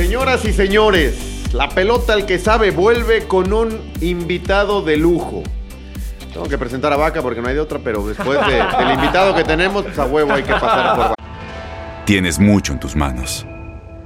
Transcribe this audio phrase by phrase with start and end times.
[0.00, 5.42] Señoras y señores, la pelota al que sabe vuelve con un invitado de lujo.
[6.32, 9.34] Tengo que presentar a Vaca porque no hay de otra, pero después de- del invitado
[9.34, 11.14] que tenemos, pues a huevo hay que pasar por Vaca.
[12.06, 13.44] Tienes mucho en tus manos.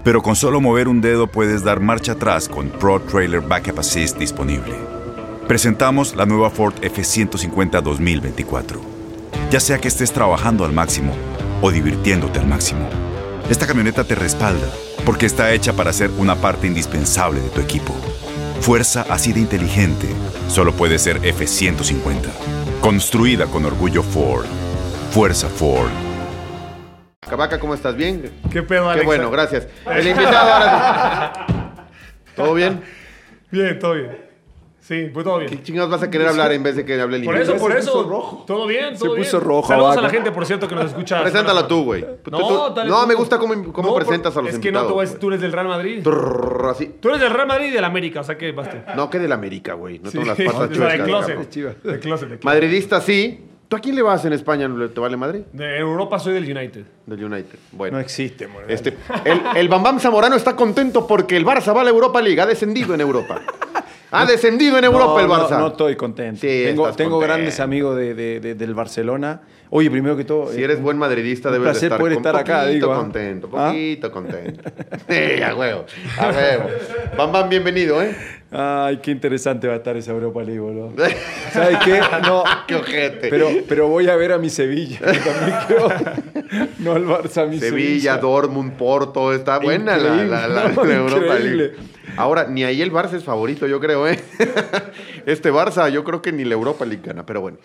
[0.03, 4.19] Pero con solo mover un dedo puedes dar marcha atrás con Pro Trailer Backup Assist
[4.19, 4.75] disponible.
[5.47, 8.81] Presentamos la nueva Ford F150 2024.
[9.53, 11.13] Ya sea que estés trabajando al máximo
[11.63, 12.89] o divirtiéndote al máximo,
[13.49, 14.67] esta camioneta te respalda
[15.05, 17.95] porque está hecha para ser una parte indispensable de tu equipo.
[18.61, 20.09] Fuerza así de inteligente
[20.49, 22.29] solo puede ser F150.
[22.81, 24.47] Construida con orgullo Ford.
[25.11, 25.91] Fuerza Ford.
[27.37, 27.97] Vaca, ¿cómo estás?
[27.97, 28.31] ¿Bien?
[28.51, 29.67] ¿Qué pedo, Qué bueno, gracias.
[29.87, 31.47] El invitado ahora.
[32.37, 32.83] ¿Todo bien?
[33.51, 34.34] Bien, todo bien.
[34.87, 35.63] Sí, pues todo ¿Qué bien.
[35.63, 37.79] chingados vas a querer hablar en vez de que hable el Por eso, por se
[37.79, 37.93] eso.
[37.93, 38.45] puso rojo.
[38.47, 39.19] Todo bien, todo Se bien.
[39.23, 40.03] puso rojo, Saludos a vaca.
[40.03, 41.23] la gente, por cierto, que nos escucha.
[41.23, 42.05] Preséntala tú, güey.
[42.23, 43.07] Tú- No, tú- dale no, tú.
[43.07, 45.13] me gusta cómo, cómo No, presentas a los Es que no, invitados.
[45.15, 46.03] tú, tú eres del Real Madrid.
[46.03, 46.97] Trrr, así.
[47.01, 48.83] Tú eres del Real Madrid y del América, o sea que baste.
[48.95, 50.01] No, que del América, güey.
[50.01, 51.25] No tengo las patas O sea, chuecas, de cabrón.
[51.25, 51.49] closet.
[51.51, 51.75] Chivas.
[51.83, 52.45] De closet, de closet.
[52.45, 53.41] Madridista sí.
[53.67, 54.69] ¿Tú a quién le vas en España?
[54.93, 55.41] ¿Te vale Madrid?
[55.51, 56.85] De Europa soy del United.
[57.07, 57.59] Del United.
[57.73, 57.97] Bueno.
[57.97, 58.71] No existe, moreno.
[58.71, 62.39] Este, el, el Bambam Zamorano está contento porque el Barça va a la Europa League.
[62.39, 63.41] Ha descendido en Europa.
[64.15, 65.59] Ha descendido en Europa No, el Barça.
[65.59, 66.41] No, estoy contento.
[66.41, 67.35] Sí, tengo estás tengo contento.
[67.35, 69.41] grandes amigos de, de- de- del Barcelona.
[69.71, 70.53] Oye, primero que todo.
[70.53, 72.97] Si eh, eres buen madridista, debes placer estar, poder estar acá, poquito digo, ¿ah?
[72.97, 73.69] contento, ¿Ah?
[73.69, 74.71] poquito contento.
[75.09, 75.85] Sí, a huevo,
[76.19, 76.65] a huevo.
[77.19, 78.15] Bam Bam, bienvenido, ¿eh?
[78.57, 80.93] Ay, qué interesante va a estar esa Europa League, boludo.
[81.53, 82.01] ¿Sabes qué?
[82.23, 83.29] No, Qué ojete.
[83.29, 84.99] pero, pero voy a ver a mi Sevilla.
[85.01, 86.69] Yo también creo.
[86.79, 87.87] No al Barça, a mi Sevilla.
[87.89, 91.57] Sevilla, Dortmund, Porto, está buena la, la- la- no, la Europa increíble.
[91.69, 91.77] League.
[92.17, 94.19] Ahora, ni ahí el Barça es favorito, yo creo, ¿eh?
[95.27, 97.59] Este Barça, yo creo que ni la Europa League gana, pero bueno.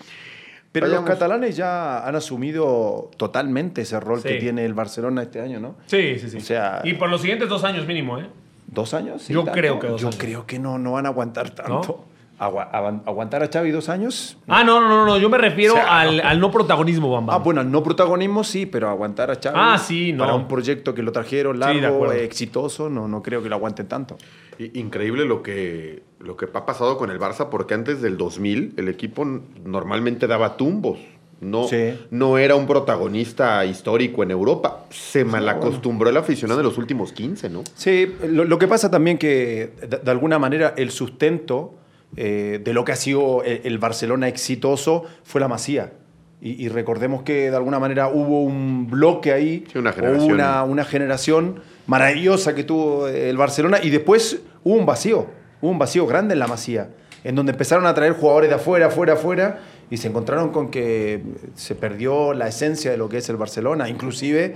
[0.72, 1.08] Pero Vayamos.
[1.10, 5.76] los catalanes ya han asumido totalmente ese rol que tiene el Barcelona este año, ¿no?
[5.88, 6.38] Sí, sí, sí.
[6.38, 8.28] O sea- y por los siguientes dos años mínimo, ¿eh?
[8.72, 9.28] ¿Dos años?
[9.28, 9.60] Yo tanto.
[9.60, 10.20] creo que dos Yo años.
[10.20, 12.06] creo que no, no van a aguantar tanto.
[12.38, 14.38] Agua- avan- ¿Aguantar a Xavi dos años?
[14.48, 15.18] Ah, no, no, no, no.
[15.18, 17.34] Yo me refiero O sea, al, al no protagonismo, Bamba.
[17.36, 20.24] Ah, bueno, al no protagonismo sí, pero aguantar a Xavi Ah, sí, no.
[20.24, 24.16] para un proyecto que lo trajeron largo, exitoso, no, no creo que lo aguanten tanto.
[24.58, 28.88] Increíble lo que, lo que ha pasado con el Barça, porque antes del 2000 el
[28.88, 29.26] equipo
[29.66, 30.98] normalmente daba tumbos.
[31.42, 31.98] No, Sí.
[32.12, 34.86] no era un protagonista histórico en Europa.
[34.90, 37.64] Se malacostumbró el aficionado en los últimos 15, ¿no?
[37.76, 41.76] Sí, lo, lo que pasa también que de, de alguna manera el sustento
[42.18, 45.94] eh, de lo que ha sido el, el Barcelona exitoso fue la Masía.
[46.42, 50.32] Y, y recordemos que de alguna manera hubo un bloque ahí, Sí, una generación.
[50.32, 55.28] una, una generación maravillosa que tuvo el Barcelona y después hubo un vacío,
[55.62, 56.90] hubo un vacío grande en la Masía,
[57.24, 61.22] en donde empezaron a traer jugadores de afuera, afuera, afuera y se encontraron con que
[61.56, 63.90] se perdió la esencia de lo que es el Barcelona.
[63.90, 64.56] Inclusive,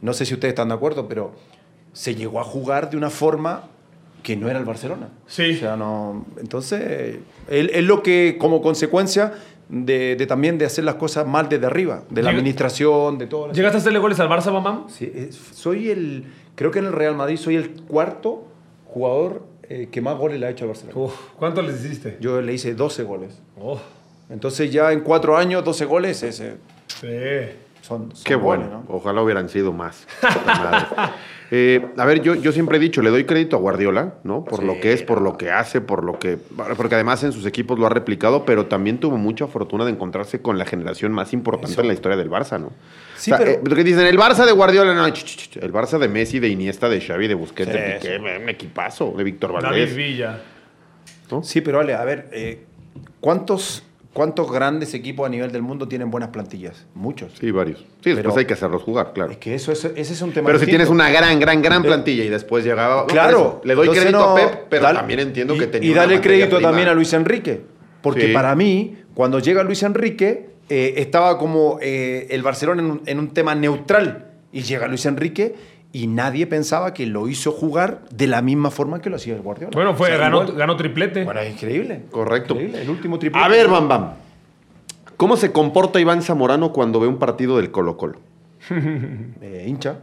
[0.00, 1.32] no sé si ustedes están de acuerdo, pero
[1.92, 3.68] se llegó a jugar de una forma
[4.22, 5.10] que no era el Barcelona.
[5.26, 5.52] Sí.
[5.54, 6.24] O sea, no.
[6.40, 7.18] Entonces,
[7.48, 9.34] es lo que, como consecuencia
[9.68, 13.26] de, de también de hacer las cosas mal desde arriba, de la Llega- administración, de
[13.26, 13.52] todo.
[13.52, 14.88] ¿Llegaste a hacerle goles al Barça, Bambam?
[14.88, 16.24] Sí, es- soy el.
[16.54, 18.46] Creo que en el Real Madrid soy el cuarto
[18.86, 20.98] jugador eh, que más goles le ha hecho al Barcelona.
[20.98, 22.16] Uf, ¿cuánto les hiciste?
[22.20, 23.40] Yo le hice 12 goles.
[23.60, 23.78] Oh,
[24.30, 27.56] Entonces, ya en cuatro años, 12 goles es, eh, sí.
[27.82, 28.64] son, son Qué bueno.
[28.64, 28.94] goles, ¿no?
[28.96, 30.06] Ojalá hubieran sido más.
[31.50, 34.44] Eh, a ver, yo, yo siempre he dicho, le doy crédito a Guardiola, ¿no?
[34.44, 36.36] Por lo que es, por lo que hace, por lo que.
[36.76, 40.40] Porque además en sus equipos lo ha replicado, pero también tuvo mucha fortuna de encontrarse
[40.40, 41.82] con la generación más importante Eso.
[41.82, 42.72] en la historia del Barça, ¿no?
[43.16, 45.56] Sí, o sea, pero- eh, porque dicen, el Barça de Guardiola, no, ch, ch, ch,
[45.58, 49.14] el Barça de Messi, de Iniesta, de Xavi, de Busquets, Sí, de Piqué, un equipazo,
[49.16, 49.94] de Víctor David Valdés.
[49.94, 50.40] Villa.
[51.42, 52.64] Sí, pero Ale, a ver, eh,
[53.20, 56.86] ¿cuántos, ¿cuántos grandes equipos a nivel del mundo tienen buenas plantillas?
[56.94, 57.32] Muchos.
[57.38, 57.80] Sí, varios.
[57.80, 57.84] Sí,
[58.14, 59.32] después Pero- hay que hacerlos jugar, claro.
[59.32, 61.82] Es que eso es, ese es un tema Pero si tienes una gran, gran, gran
[61.82, 63.06] plantilla y después llegaba.
[63.06, 63.38] Claro.
[63.38, 65.90] eso, le doy crédito no- a Pep, pero dale- también entiendo que tenía.
[65.90, 66.70] Y dale crédito prima.
[66.70, 67.60] también a Luis Enrique.
[68.00, 68.32] Porque Sí.
[68.32, 73.18] para mí, cuando llega Luis Enrique, eh, estaba como eh, el Barcelona en un, en
[73.18, 74.30] un tema neutral.
[74.52, 75.54] Y llega Luis Enrique
[75.94, 79.42] y nadie pensaba que lo hizo jugar de la misma forma que lo hacía el
[79.42, 79.70] Guardiola.
[79.72, 81.22] Bueno, fue, O sea, ganó, triplete.
[81.24, 82.02] Bueno, es increíble.
[82.10, 82.54] Correcto.
[82.54, 83.46] Increíble, El último triplete.
[83.46, 84.10] A ver, Bam Bam.
[85.16, 88.18] ¿Cómo se comporta Iván Zamorano cuando ve un partido del Colo Colo?
[89.40, 89.98] Eh, hincha.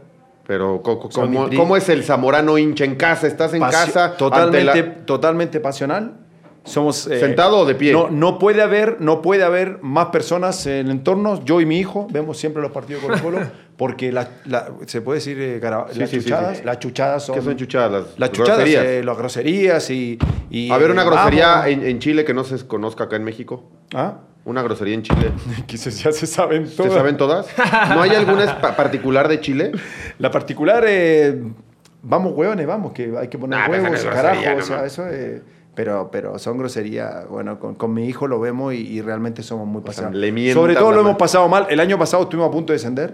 [0.47, 3.27] Pero, ¿cómo, es el Zamorano hincha en casa?
[3.27, 4.15] ¿Estás en Pasio- casa?
[4.17, 6.13] Totalmente, la- totalmente pasional.
[6.63, 7.91] Somos, eh, ¿Sentado o de pie?
[7.91, 11.43] No, no, puede haber, no puede haber más personas en el entorno.
[11.43, 13.39] Yo y mi hijo vemos siempre los partidos con Colo
[13.77, 15.59] porque la- la- se puede decir eh,
[15.91, 16.63] Sí, las, sí, chuchadas, sí.
[16.63, 17.35] las chuchadas son...
[17.35, 17.91] ¿Qué son chuchadas?
[17.91, 18.85] Las, Las chuchadas, groserías.
[18.85, 20.19] eh, las groserías y...
[20.51, 23.63] y, A ver, una grosería en, en Chile que no se conozca acá en México.
[23.95, 24.19] ¿Ah?
[24.45, 25.31] Una grosería en Chile.
[25.65, 26.93] Quizás ya se saben ¿Se todas.
[26.93, 27.47] saben todas?
[27.89, 29.71] ¿No hay alguna particular de Chile?
[30.19, 30.85] La particular,
[32.03, 35.41] vamos huevones, vamos, que hay que poner pero huevos, no carajo, o sea, eso es-
[35.75, 39.67] pero, pero son groserías, bueno, con, con mi hijo lo vemos y, y realmente somos
[39.67, 40.11] muy pasados.
[40.53, 43.13] Sobre todo lo hemos pasado mal, el año pasado estuvimos a punto de descender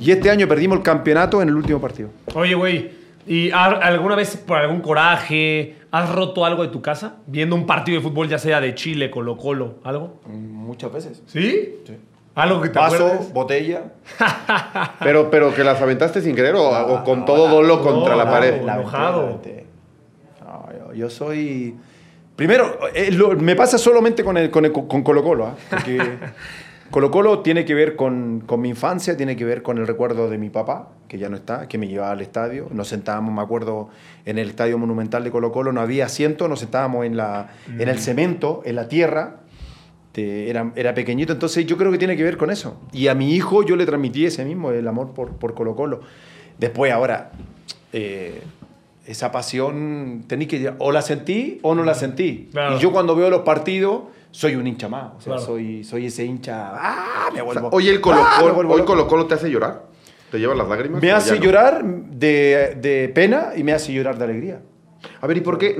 [0.00, 2.08] y este año perdimos el campeonato en el último partido.
[2.34, 2.90] Oye, güey,
[3.26, 7.16] ¿y alguna vez por algún coraje has roto algo de tu casa?
[7.26, 10.20] Viendo un partido de fútbol, ya sea de Chile, Colo Colo, ¿algo?
[10.26, 11.22] Muchas veces.
[11.26, 11.76] ¿Sí?
[12.34, 13.32] Algo que te Vaso, acuerdes?
[13.32, 13.82] botella.
[15.00, 18.30] Pero, pero que las aventaste sin querer o, o con todo dolo contra la no,
[18.30, 18.62] pared.
[18.62, 19.40] la- enojado.
[20.40, 21.76] No, yo soy...
[22.36, 25.56] Primero, eh, lo- me pasa solamente con, el, con, el- con Colo Colo, ¿ah?
[25.70, 25.98] porque
[26.90, 30.28] Colo Colo tiene que ver con, con mi infancia, tiene que ver con el recuerdo
[30.30, 32.68] de mi papá, que ya no está, que me llevaba al estadio.
[32.70, 33.88] Nos sentábamos, me acuerdo,
[34.24, 37.88] en el estadio monumental de Colo Colo, no había asiento, nos sentábamos en, la, en
[37.88, 39.36] el cemento, en la tierra.
[40.12, 42.78] Te- era, era pequeñito, entonces yo creo que tiene que ver con eso.
[42.92, 46.00] Y a mi hijo yo le transmití ese mismo, el amor por, por Colo Colo.
[46.58, 47.30] Después, ahora,
[47.94, 48.42] eh,
[49.06, 52.48] esa pasión, tení que, o la sentí o no la sentí.
[52.52, 52.76] Claro.
[52.76, 55.12] Y yo cuando veo los partidos, soy un hincha más.
[55.16, 55.46] O sea, Claro.
[55.46, 57.26] soy, soy ese hincha, ¡ah!
[57.34, 58.36] Me O sea, vuelvo, Oye, el Colo ¡ah!
[58.40, 58.92] Colo, vuelvo hoy loco.
[58.92, 59.86] Colo Colo te hace llorar.
[60.30, 61.02] ¿Te lleva las lágrimas?
[61.02, 61.42] Me ¿O hace no?
[61.42, 64.62] llorar de, de pena y me hace llorar de alegría.
[65.20, 65.76] A ver, ¿y por qué,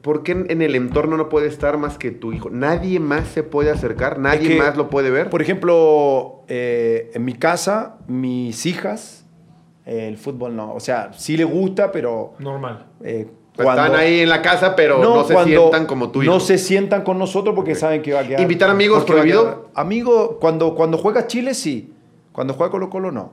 [0.00, 2.48] por qué en el entorno no puede estar más que tu hijo?
[2.50, 4.18] ¿Nadie más se puede acercar?
[4.18, 5.28] ¿Nadie Es que, más lo puede ver?
[5.28, 9.23] Por ejemplo, eh, en mi casa, mis hijas,
[9.86, 10.74] eh, el fútbol no.
[10.74, 12.34] O sea, sí le gusta, pero...
[12.38, 12.86] Normal.
[13.02, 16.22] eh, Pues Están ahí en la casa, pero no, se cuando sientan como tú.
[16.22, 18.40] No se sientan con nosotros porque saben que va a quedar.
[18.40, 19.70] ¿Invitar amigos prohibido?
[19.74, 21.92] Amigo, cuando, cuando juega Chile, sí.
[22.32, 23.32] Cuando juega Colo Colo, no.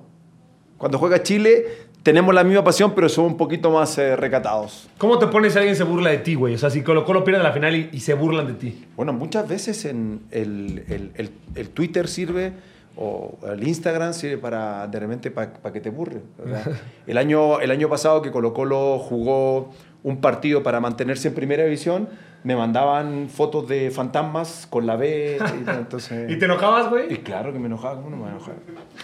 [0.77, 1.65] Cuando juega Chile,
[2.03, 4.89] tenemos la misma pasión, pero somos un poquito más eh, recatados.
[4.97, 6.53] ¿Cómo te pones si alguien se burla de ti, güey?
[6.55, 8.85] O sea, si Colo Colo pierde la final y, y se burlan de ti.
[8.95, 12.53] Bueno, muchas veces en el, el- el- el Twitter sirve
[12.95, 16.21] o el Instagram sirve para de repente para que te burle.
[17.07, 19.71] el, año, el año pasado que Colo Colo jugó
[20.03, 22.09] un partido para mantenerse en primera división,
[22.43, 25.37] me mandaban fotos de fantasmas con la B.
[25.39, 27.17] y entonces, ¿Y te enojabas, y güey?
[27.23, 28.55] claro que me enojaba, ¿cómo no me voy a enojar?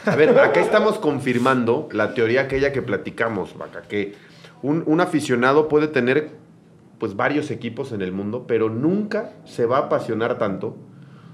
[0.06, 4.16] A ver, acá estamos confirmando la teoría aquella que platicamos, Vaca, que
[4.64, 6.32] un, un aficionado puede tener
[6.98, 10.76] pues varios equipos en el mundo, pero nunca se va a apasionar tanto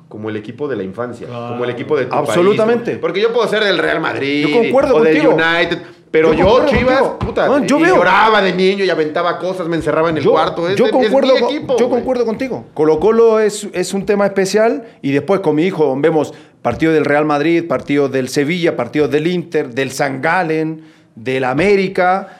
[0.10, 2.92] como el equipo de la infancia, como el equipo de tu Absolutamente.
[2.92, 2.98] país.
[3.02, 5.34] Porque yo puedo ser del Real Madrid Yo concuerdo o del contigo.
[5.36, 7.20] United, pero Yo Chivas, contigo.
[7.20, 7.96] puta, No, yo veo.
[7.96, 10.70] lloraba de niño y aventaba cosas, me encerraba en el cuarto.
[10.70, 11.78] Es, yo es concuerdo, mi con- equipo.
[11.80, 12.66] yo concuerdo contigo.
[12.76, 17.06] Colo Colo es, es un tema especial y después con mi hijo vemos partidos del
[17.06, 20.84] Real Madrid, partidos del Sevilla, partidos del Inter, del San Galen,
[21.16, 22.40] del América,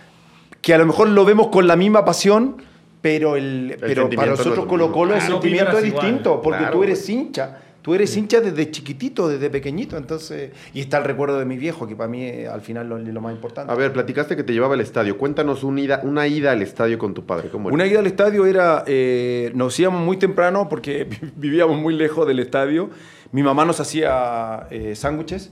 [0.62, 2.58] que a lo mejor lo vemos con la misma pasión,
[3.04, 4.92] pero, el, pero para nosotros lo Colo.
[4.94, 6.06] Colo el Ah, no sentimiento es igual.
[6.06, 7.60] distinto, porque Claro, tú eres hincha.
[7.82, 10.52] Tú eres hincha desde chiquitito, desde pequeñito, entonces...
[10.74, 13.20] Y está el recuerdo de mi viejo, que para mí eh, al final lo, lo
[13.20, 13.74] más importante.
[13.74, 15.18] A ver, platicaste que te llevaba al estadio.
[15.18, 17.50] Cuéntanos una ida, una ida al estadio con tu padre.
[17.50, 17.68] ¿Cómo?
[17.68, 22.40] Una ida al estadio era, eh, nos íbamos muy temprano porque vivíamos muy lejos del
[22.40, 22.90] estadio.
[23.34, 25.52] Mi mamá nos hacía eh, sándwiches,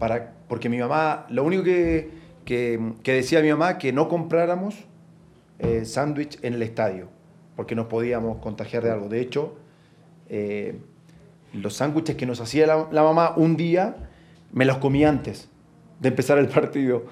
[0.00, 2.10] para, porque mi mamá, lo único que,
[2.44, 4.74] que, que decía mi mamá, que no compráramos
[5.62, 7.08] eh, sándwich en el estadio,
[7.56, 9.08] porque nos podíamos contagiar de algo.
[9.08, 9.54] De hecho,
[10.28, 10.78] eh,
[11.54, 13.96] los sándwiches que nos hacía la, la mamá un día,
[14.52, 15.48] me los comí antes
[16.00, 17.04] de empezar el partido.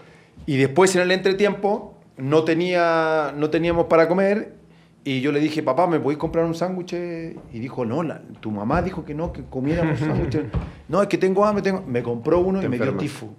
[0.46, 4.56] Y después en el entretiempo no, tenía, no teníamos para comer
[5.04, 6.92] y yo le dije, papá, ¿me podéis comprar un sándwich?
[7.52, 10.44] Y dijo, no, la- tu mamá dijo que no, que comiéramos sándwiches.
[10.88, 11.82] No, es que tengo hambre, tengo...
[11.86, 13.34] Me compró uno Te y me dio tifo.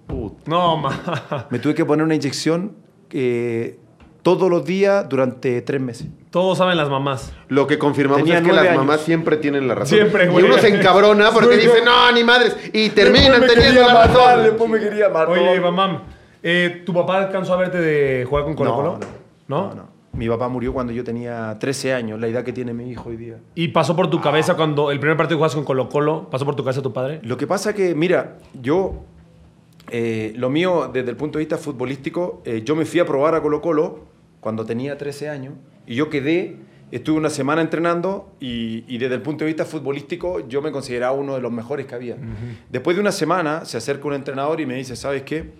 [0.46, 1.46] No, ma.
[1.50, 2.76] Me tuve que poner una inyección
[3.10, 3.78] eh,
[4.22, 6.06] todos los días durante tres meses.
[6.30, 7.32] Todos saben las mamás.
[7.48, 8.76] Lo que confirmamos Tenía es que las años.
[8.76, 9.98] mamás siempre tienen la razón.
[9.98, 10.44] Siempre, Y güey.
[10.44, 12.56] uno se encabrona porque dice, no, ni madres.
[12.72, 14.42] Y terminan teniendo la razón.
[14.44, 15.30] después me quería matar.
[15.30, 16.04] Oye, mamá,
[16.42, 18.98] eh, ¿tu papá alcanzó a verte de jugar con Colo No, Colo?
[19.48, 19.68] no, ¿No?
[19.68, 19.92] no, no.
[20.14, 23.16] Mi papá murió cuando yo tenía 13 años, la edad que tiene mi hijo hoy
[23.16, 23.38] día.
[23.54, 26.28] ¿Y pasó por tu cabeza cuando el primer partido que juegas con Colo Colo?
[26.30, 27.20] ¿Pasó por tu cabeza tu padre?
[27.22, 29.04] Lo que pasa que, mira, yo,
[29.90, 33.34] eh, lo mío desde el punto de vista futbolístico, eh, yo me fui a probar
[33.34, 34.11] a Colo Colo
[34.42, 35.54] cuando tenía 13 años
[35.86, 36.58] y yo quedé
[36.92, 41.12] Estuve una semana entrenando y, y desde el punto de vista futbolístico yo me consideraba
[41.14, 42.18] uno de los mejores que había.
[42.68, 45.52] Después de una semana se acerca un entrenador y me dice, ¿sabes qué?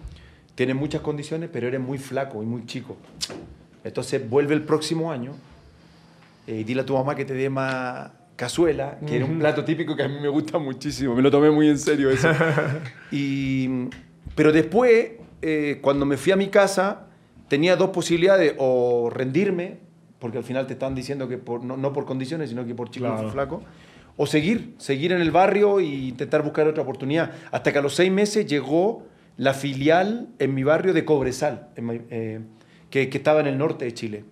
[0.54, 2.98] Tienes muchas condiciones, pero eres muy flaco y muy chico.
[3.82, 5.32] Entonces vuelve el próximo año
[6.46, 9.64] eh, y dile a tu mamá que te dé más cazuela, que era un plato
[9.64, 11.14] típico que a mí me gusta muchísimo.
[11.14, 12.28] Me lo tomé muy en serio eso.
[13.10, 13.88] y,
[14.34, 17.06] pero después, eh, cuando me fui a mi casa,
[17.52, 19.76] tenía dos posibilidades, o rendirme,
[20.18, 22.88] porque al final te están diciendo que por, no, no por condiciones, sino que por
[22.90, 23.28] chico Claro.
[23.30, 23.62] flaco,
[24.16, 27.30] o seguir, seguir en el barrio e intentar buscar otra oportunidad.
[27.50, 29.02] Hasta que a los seis meses llegó
[29.36, 32.40] la filial en mi barrio de Cobresal, en eh,
[32.88, 34.24] que, que estaba en el norte de Chile.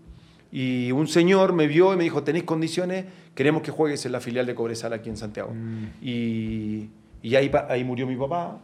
[0.51, 4.21] Y un señor me vio y me dijo, tenéis condiciones, queremos que juegues en la
[4.21, 5.53] filial de Cobresal aquí en Santiago.
[6.01, 6.89] Y,
[7.23, 8.61] y ahí, ahí murió mi papá,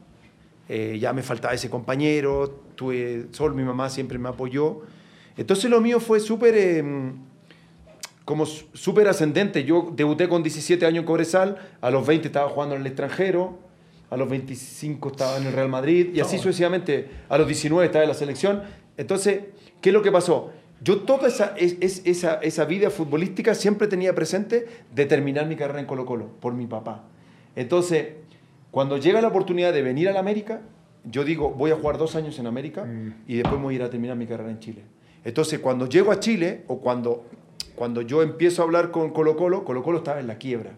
[0.68, 4.80] eh, ya me faltaba ese compañero, tuve sol, mi mamá siempre me apoyó.
[5.36, 6.54] Entonces lo mío fue súper...
[6.56, 7.12] eh,
[8.24, 9.64] como súper ascendente.
[9.64, 13.58] Yo debuté con 17 años en Cobresal, a los 20 estaba jugando en el extranjero,
[14.10, 17.08] a los 25 estaba en el Real Madrid y así sucesivamente.
[17.28, 18.62] A los 19 estaba en la selección.
[18.96, 19.40] Entonces,
[19.80, 20.50] ¿qué es lo que pasó?
[20.82, 25.54] Yo toda esa, es- es- esa, esa vida futbolística siempre tenía presente de terminar mi
[25.56, 27.04] carrera en Colo Colo, por mi papá.
[27.54, 28.08] Entonces,
[28.76, 30.60] cuando llega la oportunidad de venir a la América,
[31.02, 32.86] yo digo, voy a jugar dos años en América
[33.26, 34.82] y después voy a ir a terminar mi carrera en Chile.
[35.24, 37.24] Entonces, cuando llego a Chile o cuando,
[37.74, 40.72] cuando yo empiezo a hablar con Colo Colo, Colo Colo estaba en la quiebra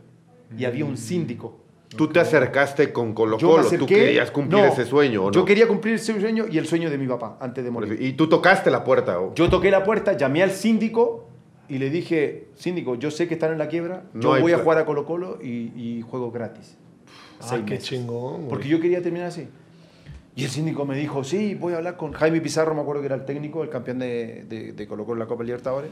[0.57, 1.59] y había un síndico.
[1.89, 5.33] Tú te acercaste con Colo Colo, tú querías cumplir no, ese sueño, ¿o no?
[5.33, 8.01] Yo quería cumplir ese sueño y el sueño de mi papá antes de morir.
[8.01, 9.19] Y tú tocaste la puerta.
[9.19, 9.35] ¿o?
[9.35, 11.27] Yo toqué la puerta, llamé al síndico
[11.69, 14.59] y le dije, síndico, yo sé que están en la quiebra, No yo voy a
[14.59, 16.79] jugar a Colo Colo y, y juego gratis.
[17.41, 17.89] Ah, Seis qué meses.
[17.89, 18.37] chingón.
[18.37, 18.49] güey.
[18.49, 19.49] Porque yo quería terminar así.
[20.37, 23.07] Y el síndico me dijo, sí, voy a hablar con Jaime Pizarro, me acuerdo que
[23.07, 25.91] era el técnico, el campeón de, de, de Colo Colo en la Copa Libertadores.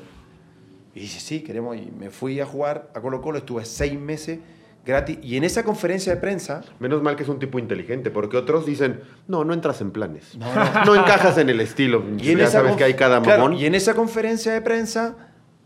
[0.94, 1.76] Y dice, sí, queremos.
[1.76, 4.38] Y me fui a jugar a Colo Colo, estuve seis meses
[4.84, 5.18] gratis.
[5.20, 8.64] Y en esa conferencia de prensa, Menos mal que es un tipo inteligente, porque otros
[8.64, 10.38] dicen, no, no entras en planes.
[10.38, 12.04] No, encajas en el estilo.
[12.18, 13.58] Y en ya sabes conf- que hay cada claro, mamón.
[13.58, 15.16] y en esa conferencia de prensa,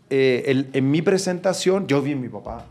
[0.09, 2.65] eh, el- en mi presentación, yo vi a mi papá.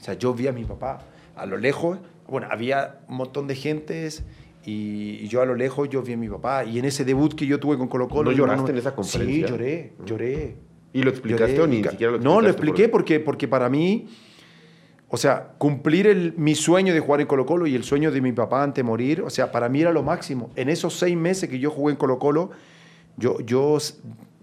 [0.00, 1.02] O sea, yo vi a mi papá.
[1.36, 4.24] A lo lejos, bueno, había un montón de gentes
[4.64, 6.64] y, yo a lo lejos yo vi a mi papá.
[6.64, 8.30] Y en ese debut que yo tuve con Colo Colo...
[8.30, 9.46] ¿No lloraste en esa conferencia?
[9.46, 10.56] Sí, lloré, lloré.
[10.92, 11.62] ¿Y lo explicaste Lloré.
[11.62, 14.06] o ni siquiera lo No, lo explicaste expliqué porque, porque para mí,
[15.08, 18.20] o sea, cumplir el- mi sueño de jugar en Colo Colo y el sueño de
[18.20, 20.50] mi papá antes de morir, o sea, para mí era lo máximo.
[20.56, 22.50] En esos seis meses que yo jugué en Colo Colo,
[23.16, 23.76] yo, yo,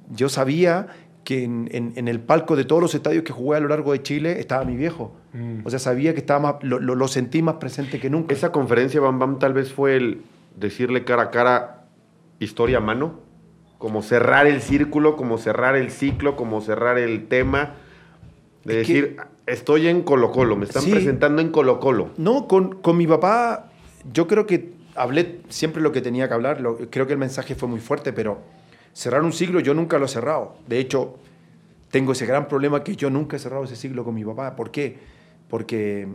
[0.10, 0.88] yo sabía
[1.24, 3.92] que en, en- en el palco de todos los estadios que jugué a lo largo
[3.92, 5.14] de Chile estaba mi viejo.
[5.64, 8.34] O sea, sabía que estaba más, lo, lo- lo sentí más presente que nunca.
[8.34, 10.22] Esa conferencia, Bam Bam, tal vez fue el
[10.58, 11.86] decirle cara a cara
[12.40, 13.20] historia a mano,
[13.78, 17.76] como cerrar el círculo, como cerrar el ciclo, como cerrar el tema,
[18.66, 20.92] de Es que- decir, estoy en Colo Colo, me están Sí.
[20.92, 22.10] presentando en Colo Colo.
[22.18, 23.70] No, con, con mi papá,
[24.12, 26.60] yo creo que hablé siempre lo que tenía que hablar.
[26.62, 28.40] lo- creo que el mensaje fue muy fuerte, pero
[28.94, 30.56] cerrar un siglo yo nunca lo he cerrado.
[30.68, 31.16] De hecho,
[31.92, 34.56] tengo ese gran problema que yo nunca he cerrado ese siglo con mi papá.
[34.56, 34.98] ¿Por qué?
[35.50, 36.08] Porque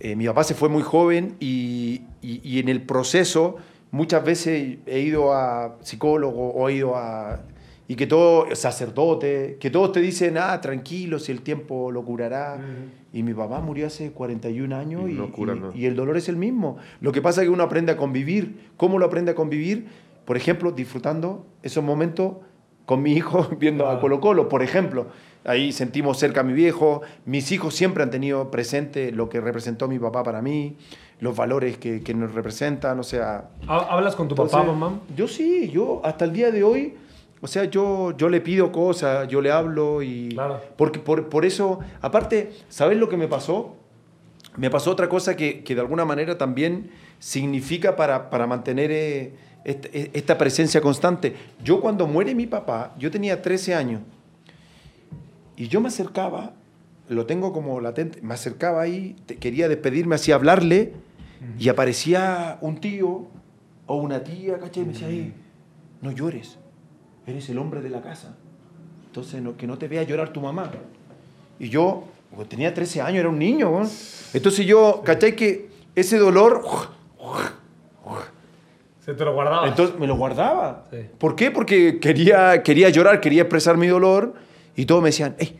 [0.00, 3.56] eh, mi papá se fue muy joven y, y- y en el proceso
[3.90, 7.40] muchas veces he ido a psicólogo o he ido a...
[7.90, 12.60] Y que todo, sacerdote, que todos te dicen, ah, tranquilo, si el tiempo lo curará.
[13.14, 16.36] Y mi papá murió hace 41 años Y no cura y el dolor es el
[16.36, 16.76] mismo.
[17.00, 18.68] Lo que pasa es que uno aprende a convivir.
[18.76, 19.86] ¿Cómo lo aprende a convivir?
[20.28, 22.34] Por ejemplo, disfrutando esos momentos
[22.84, 24.00] con mi hijo viendo a Claro.
[24.02, 25.06] Colo Colo, por ejemplo.
[25.44, 27.00] Ahí sentimos cerca a mi viejo.
[27.24, 30.76] Mis hijos siempre han tenido presente lo que representó mi papá para mí,
[31.20, 33.48] los valores que, que nos representan, o sea...
[33.66, 35.00] ¿Ha- ¿Hablas con tu entonces, papá, mamá?
[35.16, 36.94] Yo sí, yo hasta el día de hoy,
[37.40, 40.28] o sea, yo, yo le pido cosas, yo le hablo y...
[40.34, 40.60] Claro.
[40.76, 43.76] Porque por, por eso, aparte, ¿sabes lo que me pasó?
[44.58, 49.32] Me pasó otra cosa que, que de alguna manera también significa para, para mantener eh,
[49.70, 51.34] esta presencia constante.
[51.62, 54.00] Yo cuando muere mi papá, yo tenía 13 años
[55.56, 56.52] y yo me acercaba,
[57.08, 60.92] lo tengo como latente, me acercaba ahí, quería despedirme así, hablarle
[61.58, 63.26] y aparecía un tío
[63.86, 64.82] o una tía, ¿cachai?
[64.82, 65.32] Y me decía, "Ey,
[66.02, 66.58] no llores,
[67.26, 68.36] eres el hombre de la casa.
[69.06, 70.70] Entonces, no- que no te vea llorar tu mamá.
[71.58, 73.70] Y yo, pues, tenía 13 años, era un niño.
[73.70, 73.88] ¿no?
[74.34, 75.34] Entonces yo, ¿cachai?
[75.34, 76.62] Que ese dolor,
[79.08, 79.66] Se te lo guardaba.
[79.66, 80.84] entonces me lo guardaba.
[80.90, 80.98] Sí.
[81.16, 81.50] ¿Por qué?
[81.50, 84.34] Porque quería, quería llorar, quería expresar mi dolor.
[84.76, 85.58] Y todos me decían, "Ey,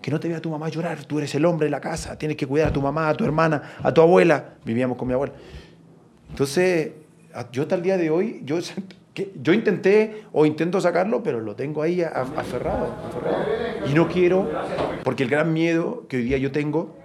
[0.00, 2.36] que no te vea tu mamá llorar, tú eres el hombre de la casa, tienes
[2.36, 4.54] que cuidar a tu mamá, a tu hermana, a tu abuela.
[4.64, 5.32] Vivíamos con mi abuela.
[6.30, 6.92] Entonces,
[7.50, 8.58] yo hasta el día de hoy, yo
[9.42, 13.44] yo intenté o intento sacarlo, pero lo tengo ahí aferrado, aferrado.
[13.90, 14.48] Y no quiero,
[15.02, 16.96] porque el gran miedo que hoy día yo tengo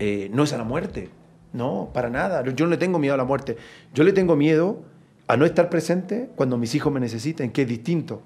[0.00, 1.08] eh, no es a la muerte.
[1.54, 2.44] No, para nada.
[2.44, 3.56] Yo no le tengo miedo a la muerte.
[3.94, 4.82] Yo le tengo miedo
[5.28, 8.22] a no estar presente cuando mis hijos me necesiten, que es distinto.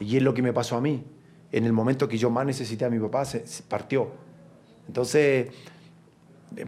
[0.00, 1.04] Y es lo que me pasó a mí.
[1.52, 4.08] En el momento que yo más necesité a mi papá, se, partió.
[4.86, 5.50] Entonces,
[6.56, 6.66] eh,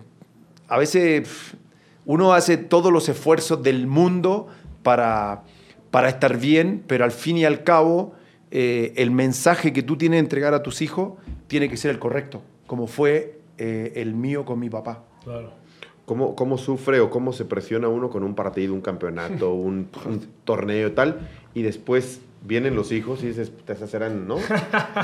[0.69, 1.57] a veces
[2.05, 4.49] uno hace todos los esfuerzos del mundo
[4.83, 5.45] para,
[5.91, 8.15] para estar bien, pero al fin y al cabo,
[8.51, 11.15] eh, el mensaje que tú tienes que entregar a tus hijos
[11.47, 15.05] tiene que ser el correcto, como fue eh, el mío con mi papá.
[15.25, 15.62] Claro.
[16.05, 20.27] ¿Cómo, ¿Cómo sufre o cómo se presiona uno con un partido, un campeonato, un, un
[20.45, 21.29] torneo y tal?
[21.55, 24.37] Y después vienen los hijos y dices, "Puta, esas eran, ¿no?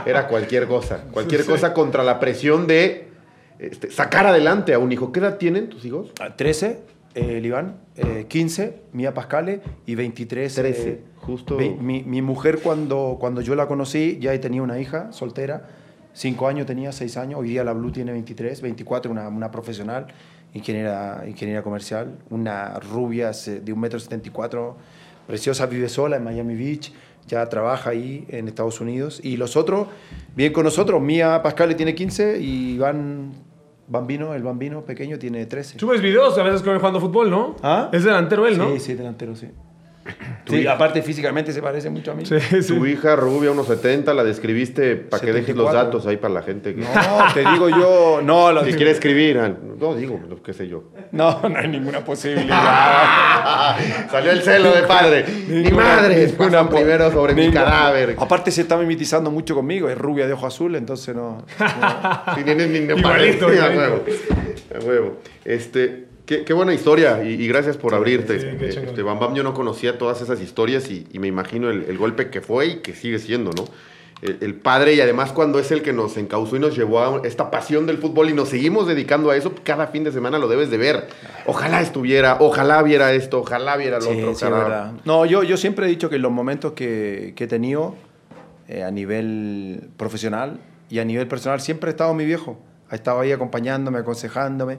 [0.07, 1.05] Era cualquier cosa.
[1.13, 3.09] Cualquier cosa contra la presión de
[3.61, 5.13] este, sacar adelante a un hijo.
[5.13, 6.11] ¿Qué edad tienen tus hijos?
[6.21, 6.81] Ah, 13,
[7.15, 10.55] eh, el Iván, eh, 15, Mía Pascale, y 23.
[10.55, 11.57] 13, eh, justo.
[11.57, 15.69] ve- Mi, mi mujer, cuando, cuando yo la conocí, ya tenía una hija soltera.
[16.13, 17.39] Cinco años tenía, seis años.
[17.41, 20.09] Hoy día la Blue tiene 23, 24, una, una profesional,
[20.55, 22.19] ingeniera, ingeniera comercial.
[22.31, 24.77] Una rubia de un metro setenta y cuatro,
[25.27, 26.93] preciosa, vive sola en Miami Beach.
[27.27, 29.21] Ya trabaja ahí en Estados Unidos.
[29.23, 29.89] Y los otros,
[30.35, 31.01] bien con nosotros.
[31.03, 33.33] Mía Pascale tiene 15 y Iván
[33.87, 35.79] Bambino, el Bambino pequeño, tiene 13.
[35.79, 37.57] Subes videos a veces que ven jugando fútbol, ¿no?
[37.63, 37.91] ¿Ah?
[37.93, 38.71] Es delantero él, ¿no?
[38.73, 39.49] Sí, sí, delantero, sí.
[40.49, 42.25] Sí, aparte físicamente se parece mucho a mí.
[42.27, 42.75] Sí, sí.
[42.75, 45.85] Tu hija rubia, unos 70, la describiste para que dejes los 74.
[45.85, 46.89] datos ahí para la gente que, No,
[47.35, 49.39] te digo yo, no, lo que quiere escribir.
[49.79, 50.85] No, digo, qué sé yo.
[51.13, 53.77] No, no hay ninguna posibilidad.
[54.11, 55.25] Salió el celo de padre.
[55.49, 58.17] Mi Ninguna- madre ninguna primero sobre mi cadáver.
[58.19, 61.45] Aparte se está mimetizando mucho conmigo, es rubia de ojo azul, entonces no.
[61.59, 62.35] no.
[62.35, 63.81] Si tienes ni Igualito, a igualito.
[63.81, 64.05] huevo.
[64.75, 65.17] A huevo.
[65.45, 68.39] Este, qué, qué buena historia y, y gracias por abrirte.
[68.39, 68.91] sí, qué chingón.
[68.91, 71.99] este, Bam Bam, yo no conocía todas esas historias y, y me imagino el, el
[71.99, 73.65] golpe que fue y que sigue siendo, ¿no?
[74.21, 77.21] El, el padre y además cuando es el que nos encauzó y nos llevó a
[77.25, 80.49] esta pasión del fútbol y nos seguimos dedicando a eso, cada fin de semana lo
[80.49, 81.07] debes de ver.
[81.47, 84.35] Ojalá estuviera, ojalá viera esto, ojalá viera lo Sí, otro.
[84.35, 84.63] sí, carajo.
[84.63, 84.93] verdad.
[85.05, 87.95] No, yo, yo siempre he dicho que en los momentos que, que he tenido
[88.69, 90.59] eh, a nivel profesional
[90.91, 92.59] y a nivel personal, siempre ha estado mi viejo.
[92.91, 94.79] Ha estado ahí acompañándome, aconsejándome,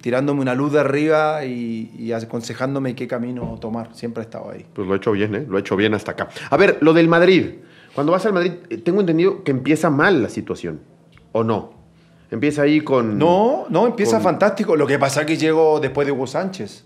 [0.00, 3.90] tirándome una luz de arriba y, y aconsejándome qué camino tomar.
[3.94, 4.64] Siempre ha estado ahí.
[4.72, 5.46] Pues lo he hecho bien, ¿eh?
[5.48, 6.28] Lo he hecho bien hasta acá.
[6.50, 7.46] A ver, lo del Madrid.
[7.94, 10.80] Cuando vas al Madrid, eh, tengo entendido que empieza mal la situación.
[11.32, 11.72] ¿O no?
[12.30, 13.18] Empieza ahí con...
[13.18, 14.76] No, no, empieza con- fantástico.
[14.76, 16.84] Lo que pasa es que llegó después de Hugo Sánchez.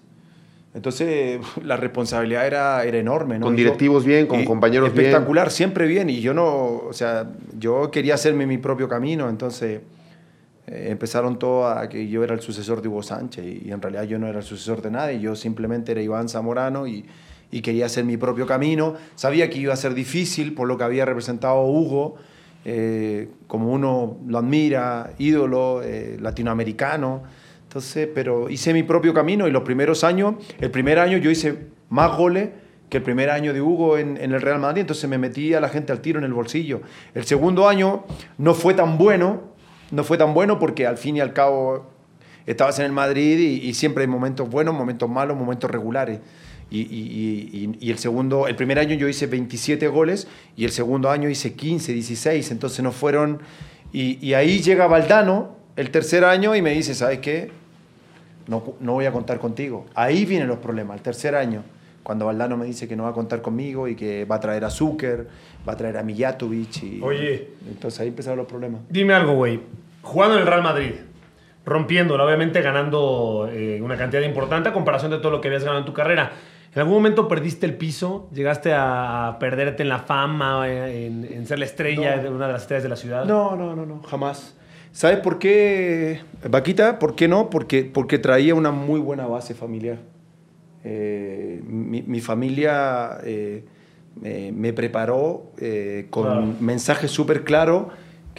[0.74, 3.38] Entonces, la responsabilidad era, era enorme.
[3.38, 3.46] ¿no?
[3.46, 5.06] Con directivos bien, con compañeros bien.
[5.06, 6.10] Espectacular, siempre bien.
[6.10, 6.46] Y yo no,
[6.88, 9.80] o sea, yo quería hacerme mi propio camino, entonces
[10.70, 14.04] eh, empezaron todos a que yo era el sucesor de Hugo Sánchez y, en realidad
[14.04, 17.04] yo no era el sucesor de nadie, yo simplemente era Iván Zamorano y,
[17.50, 18.94] y quería hacer mi propio camino.
[19.16, 22.14] Sabía que iba a ser difícil por lo que había representado Hugo,
[22.64, 27.22] eh, como uno lo admira, ídolo, eh, latinoamericano.
[27.64, 31.66] Entonces, pero hice mi propio camino y los primeros años, el primer año yo hice
[31.88, 32.50] más goles
[32.88, 35.60] que el primer año de Hugo en, en el Real Madrid, entonces me metí a
[35.60, 36.80] la gente al tiro en el bolsillo.
[37.14, 38.04] El segundo año
[38.38, 39.49] no fue tan bueno,
[39.90, 41.86] no fue tan bueno porque al fin y al cabo
[42.46, 46.20] estabas en el Madrid y, y siempre hay momentos buenos, momentos malos, momentos regulares.
[46.72, 51.28] Y, y- el segundo, el primer año yo hice 27 goles y el segundo año
[51.28, 53.40] hice 15, 16, entonces no fueron...
[53.92, 57.50] Y, y ahí llega Valdano el tercer año y me dice, ¿sabes qué?
[58.46, 59.86] No, no voy a contar contigo.
[59.96, 61.64] Ahí vienen los problemas, el tercer año,
[62.04, 64.64] cuando Valdano me dice que no va a contar conmigo y que va a traer
[64.64, 65.26] a Zucker,
[65.68, 66.82] va a traer a Mijatovic.
[66.84, 67.48] Y, Oye.
[67.68, 68.80] Entonces ahí empezaron los problemas.
[68.88, 69.60] Dime algo, güey.
[70.02, 70.92] Jugando en el Real Madrid,
[71.64, 75.80] rompiéndola, obviamente ganando eh, una cantidad importante a comparación de todo lo que habías ganado
[75.80, 76.32] en tu carrera.
[76.72, 78.28] ¿En algún momento perdiste el piso?
[78.32, 82.22] ¿Llegaste a perderte en la fama, eh, en, en ser la estrella No.
[82.22, 83.24] de una de las estrellas de la ciudad?
[83.24, 84.56] No, no, no, no, jamás.
[84.92, 86.98] ¿Sabes por qué, Vaquita?
[86.98, 87.50] ¿Por qué no?
[87.50, 89.98] Porque, porque traía una muy buena base familiar.
[90.82, 93.64] Eh, mi, mi familia eh,
[94.20, 95.52] me, me preparó
[96.10, 96.46] con Claro.
[96.60, 97.86] mensajes súper claros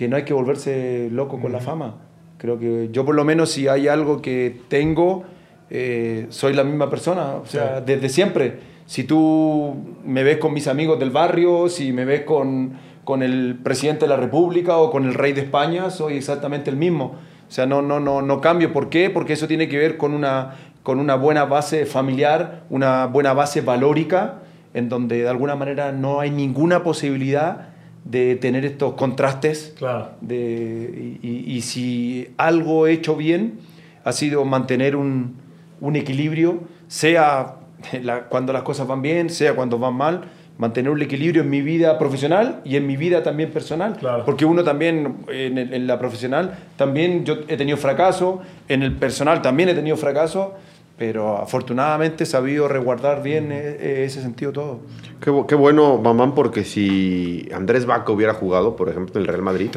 [0.02, 1.94] que no hay que volverse loco con la fama.
[2.40, 5.26] Creo que yo por lo menos si hay algo que tengo,
[5.70, 7.84] eh, soy la misma persona, o sea, Sí.
[7.86, 8.58] desde siempre.
[8.88, 12.72] Si tú me ves con mis amigos del barrio, si me ves con,
[13.04, 16.78] con el presidente de la República o con el rey de España, soy exactamente el
[16.78, 17.14] mismo.
[17.48, 18.74] O sea, no, no, no, no cambio.
[18.74, 19.12] ¿Por qué?
[19.12, 23.62] Porque eso tiene que ver con una, con una buena base familiar, una buena base
[23.62, 24.40] valórica,
[24.74, 27.68] en donde de alguna manera no hay ninguna posibilidad
[28.04, 30.10] de tener estos contrastes Claro.
[30.22, 33.60] de, y, y- y si algo he hecho bien
[34.04, 35.36] ha sido mantener un,
[35.80, 37.56] un equilibrio, sea
[38.04, 40.22] la- cuando las cosas van bien, sea cuando van mal,
[40.58, 43.96] mantener un equilibrio en mi vida profesional y en mi vida también personal.
[43.98, 44.26] Claro.
[44.26, 48.94] Porque uno también, en, el- en la profesional, también yo he tenido fracaso, en el
[48.94, 50.54] personal también he tenido fracaso,
[51.02, 54.82] pero afortunadamente he sabido resguardar bien eh, eh, ese sentido todo.
[55.20, 59.28] Qué, bu- qué bueno, mamán, porque si Andrés Vaca hubiera jugado, por ejemplo, en el
[59.28, 59.72] Real Madrid,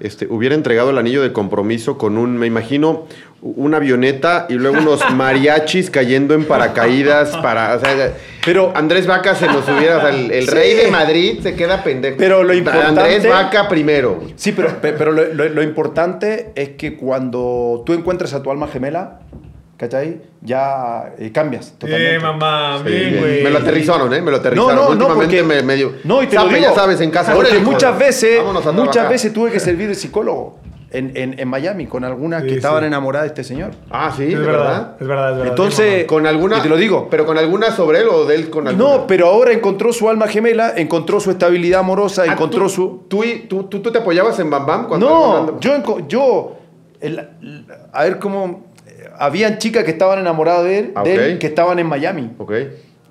[0.00, 3.04] este, hubiera entregado el anillo de compromiso con un, me imagino,
[3.42, 7.76] una avioneta y luego unos mariachis cayendo en paracaídas para.
[7.76, 8.12] O sea,
[8.44, 9.98] Pero- Andrés Vaca se nos hubiera.
[9.98, 10.50] o sea, el el Sí.
[10.52, 12.16] rey de Madrid se queda pendejo.
[12.18, 14.20] Pero lo importante- Andrés Vaca primero.
[14.34, 18.50] Sí, pero, pe- pero lo, lo- lo importante es que cuando tú encuentras a tu
[18.50, 19.20] alma gemela,
[19.80, 20.20] ¿cachai?
[20.42, 22.16] Ya eh, cambias totalmente.
[22.16, 23.42] Eh, mamá, Sí, bien, güey.
[23.42, 24.20] me lo aterrizaron, ¿eh?
[24.20, 24.74] Me lo aterrizaron.
[24.76, 25.94] No, no, no, Últimamente porque- me medio.
[26.04, 26.60] No, y te lo digo.
[26.60, 27.32] ya sabes, en casa.
[27.34, 28.40] Porque muchas veces,
[28.74, 30.58] muchas veces tuve que servir de psicólogo
[30.90, 32.86] en, en- en Miami con algunas Sí, que estaban sí.
[32.88, 33.70] enamoradas de este señor.
[33.90, 34.96] Ah, sí, Es verdad, verdad.
[35.00, 35.50] es verdad, es verdad.
[35.52, 36.58] Entonces, Con alguna.
[36.58, 37.08] y te lo digo.
[37.10, 38.96] Pero con alguna sobre él o de él con alguna.
[38.98, 43.02] No, pero ahora encontró su alma gemela, encontró su estabilidad amorosa, Ah, encontró tú, su...
[43.08, 45.08] Tú, y- tú, tú, tú te apoyabas en Bam Bam cuando.
[45.08, 46.56] No, cuando- yo, yo
[47.00, 48.66] el- el- a ver cómo...
[49.20, 52.30] Habían chicas que estaban enamoradas de él, Ah, de él, que estaban en Miami.
[52.38, 52.52] Ok.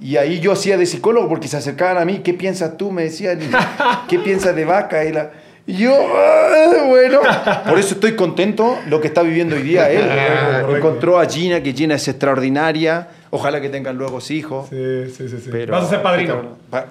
[0.02, 2.20] Y ahí yo hacía de psicólogo porque se acercaban a mí.
[2.24, 2.92] ¿Qué piensas tú?
[2.92, 3.40] Me decían.
[4.10, 5.04] ¿Qué piensas de vaca?
[5.06, 5.32] Y, la-
[5.68, 7.20] yo, "Ah, bueno.
[7.68, 10.02] Por eso estoy contento lo que está viviendo hoy día él.
[10.62, 10.78] Correcto.
[10.78, 13.08] Encontró a Gina, que Gina es extraordinaria.
[13.30, 14.68] Ojalá que tengan luego hijos.
[14.70, 15.38] Sí, sí, sí.
[15.44, 15.50] sí.
[15.52, 16.58] Pero- Vas a ser padrino.
[16.72, 16.86] Pa-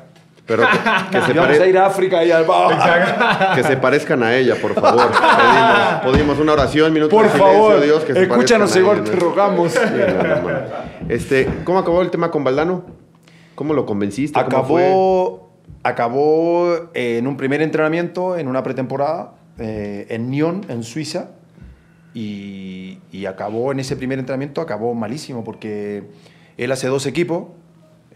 [0.49, 0.79] Pero que,
[1.19, 2.45] que se vamos pare- a ir a África y al
[3.55, 5.11] que se parezcan a ella, por favor.
[5.13, 8.67] Pedimos, pedimos una oración, minuto Por de silencio, favor, Dios, que se escúchanos, parezcan a
[8.69, 9.73] Señor, ella, te rogamos.
[9.73, 11.09] Sí, no.
[11.15, 12.85] Este, ¿Cómo acabó el tema con Valdano?
[13.55, 14.39] ¿Cómo lo convenciste?
[14.41, 15.51] Acabó,
[15.83, 21.31] acabó eh, en un primer entrenamiento, en una pretemporada, eh, en Nyon, en Suiza.
[22.15, 26.09] Y, y acabó en ese primer entrenamiento, acabó malísimo, porque
[26.57, 27.49] él hace dos equipos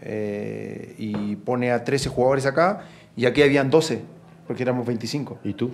[0.05, 2.81] eh, y pone a 13 jugadores acá,
[3.15, 4.01] y aquí habían 12,
[4.47, 5.39] porque éramos 25.
[5.43, 5.71] ¿Y tú?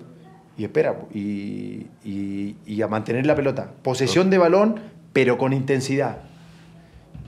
[0.58, 3.72] Y espera, y, y- y a mantener la pelota.
[3.82, 4.76] Posesión de balón,
[5.14, 6.18] pero con intensidad.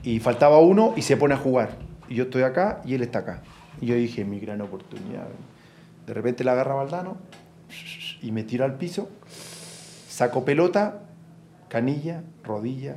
[0.02, 1.76] Y faltaba uno y se pone a jugar.
[2.08, 3.42] Y yo estoy acá y él está acá.
[3.80, 5.26] Y yo dije, mi gran oportunidad.
[6.06, 7.16] De repente la agarra Valdano
[8.20, 9.08] y me tiro al piso,
[10.08, 11.00] saco pelota,
[11.68, 12.96] canilla, rodilla,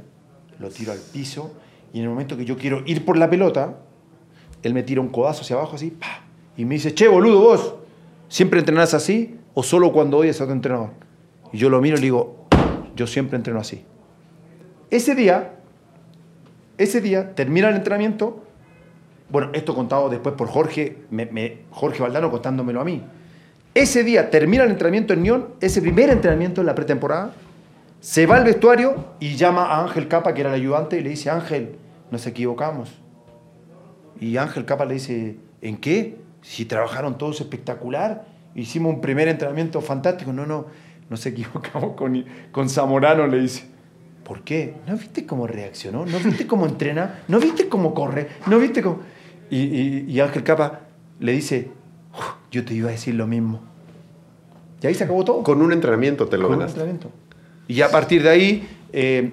[0.59, 1.53] lo tiro al piso.
[1.93, 3.77] Y en el momento que yo quiero ir por la pelota,
[4.67, 6.21] él me tira un codazo hacia abajo así, ¡pa!
[6.58, 7.75] y me dice, che, boludo, vos,
[8.30, 10.91] ¿siempre entrenás así o solo cuando odias a tu entrenador?
[11.51, 12.47] Y yo lo miro y le digo,
[12.95, 13.84] yo siempre entreno así.
[14.89, 15.56] Ese día,
[16.78, 18.43] ese día, termina el entrenamiento,
[19.30, 20.97] bueno, esto contado después por Jorge,
[21.71, 23.04] Jorge Valdano contándomelo a mí.
[23.73, 27.34] Ese día termina el entrenamiento en Nyon, ese primer entrenamiento en la pretemporada,
[27.99, 31.10] se va al vestuario y llama a Ángel Capa, que era el ayudante, y le
[31.10, 31.75] dice, Ángel,
[32.12, 33.04] nos equivocamos.
[34.19, 36.17] Y Ángel Capa le dice, ¿en qué?
[36.41, 38.25] Si trabajaron todos espectacular,
[38.56, 40.32] hicimos un primer entrenamiento fantástico.
[40.34, 40.67] No, no,
[41.10, 43.65] nos equivocamos con, con Zamorano, le dice.
[44.23, 44.73] ¿Por qué?
[44.88, 46.06] ¿No viste cómo reaccionó?
[46.06, 47.19] ¿No viste cómo entrena?
[47.28, 48.28] ¿No viste cómo corre?
[48.47, 48.99] ¿No viste cómo...?
[49.51, 50.80] Y, y- y Ángel Capa
[51.19, 51.69] le dice,
[52.12, 53.62] "Uf, yo te iba a decir lo mismo.
[54.82, 55.43] Y ahí se acabó todo.
[55.43, 57.12] Con un entrenamiento te lo Con un entrenamiento.
[57.67, 59.32] Y a partir de ahí, eh,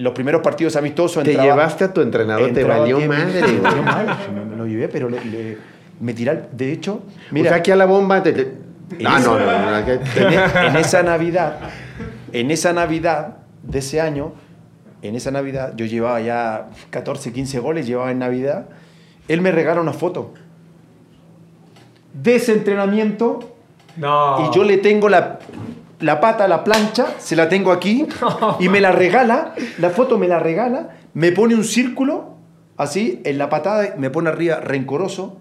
[0.00, 1.22] los primeros partidos amistosos...
[1.24, 3.42] Te entraba- llevaste a tu entrenador, te valió 10 madre.
[3.52, 4.12] me valió madre,
[4.50, 5.58] me, lo llevé, pero le, le-
[6.00, 6.44] me tiraron...
[6.52, 8.22] De hecho, o mira, sea, aquí a la bomba.
[8.22, 8.70] Te, te-
[9.04, 9.78] Ah, no, no, no.
[9.78, 11.58] en, e- en esa Navidad,
[12.32, 14.32] en esa Navidad de ese año,
[15.02, 18.66] en esa Navidad, yo llevaba ya 14, 15 goles, llevaba en Navidad,
[19.28, 20.34] él me regala una foto
[22.12, 23.54] de ese entrenamiento
[23.96, 24.48] No.
[24.50, 25.38] y yo le tengo la,
[26.00, 28.06] la pata, la plancha, se la tengo aquí
[28.58, 32.36] y me la regala, la foto me la regala, me pone un círculo
[32.76, 35.38] así en la patada, me pone arriba rencoroso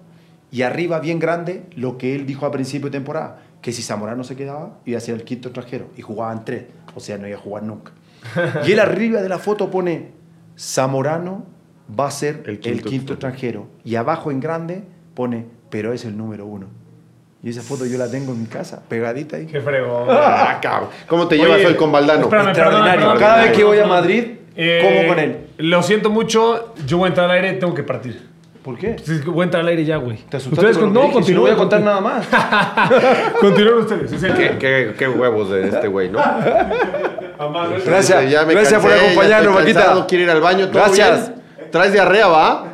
[0.51, 4.23] y arriba bien grande lo que él dijo a principio de temporada, que si Zamorano
[4.23, 7.37] se quedaba iba a ser el quinto extranjero y jugaban tres, o sea, no iba
[7.37, 7.93] a jugar nunca.
[8.67, 10.11] Y él arriba de la foto pone
[10.57, 11.45] Zamorano
[11.97, 16.05] va a ser El el quinto quinto, extranjero y abajo en grande pone pero es
[16.05, 16.67] el número uno.
[17.41, 19.45] Y esa foto yo la tengo en mi casa, pegadita ahí.
[19.45, 20.07] Qué fregón.
[20.09, 20.89] Ah, cabrón.
[21.07, 22.23] ¿Cómo te llevas hoy con Valdano?
[22.23, 22.91] espérame, Extraordinario.
[22.93, 23.49] perdón, perdón, Cada perdón.
[23.49, 24.23] vez que voy a Madrid,
[24.55, 25.37] Eh, como con él.
[25.57, 28.27] Lo siento mucho, yo voy a entrar al aire, tengo que partir.
[28.63, 28.97] ¿Por qué?
[29.01, 30.17] Sí, Voy a entrar al aire ya, güey.
[30.29, 31.23] ¿Te asustaste Ustedes con no?
[31.23, 32.27] Si no voy a contar nada más.
[33.39, 34.11] Continúen ustedes.
[34.21, 36.19] ¿Qué, qué, qué huevos de este güey, ¿no?
[36.19, 38.29] Mamá, no es- Gracias.
[38.29, 39.79] Ya me Gracias por cansé, ya acompañarnos, Vaquita.
[39.79, 40.67] cansado, Quiero ir al baño.
[40.67, 41.29] ¿todo Gracias.
[41.29, 41.71] bien?
[41.71, 42.65] ¿Traes diarrea, va?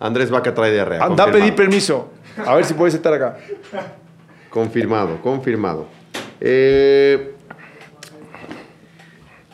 [0.00, 1.02] Andrés Vaca trae diarrea.
[1.02, 2.12] Anda a pedir permiso.
[2.46, 3.36] A ver si puedes estar acá.
[4.50, 5.86] Confirmado, confirmado.
[6.40, 7.34] Eh,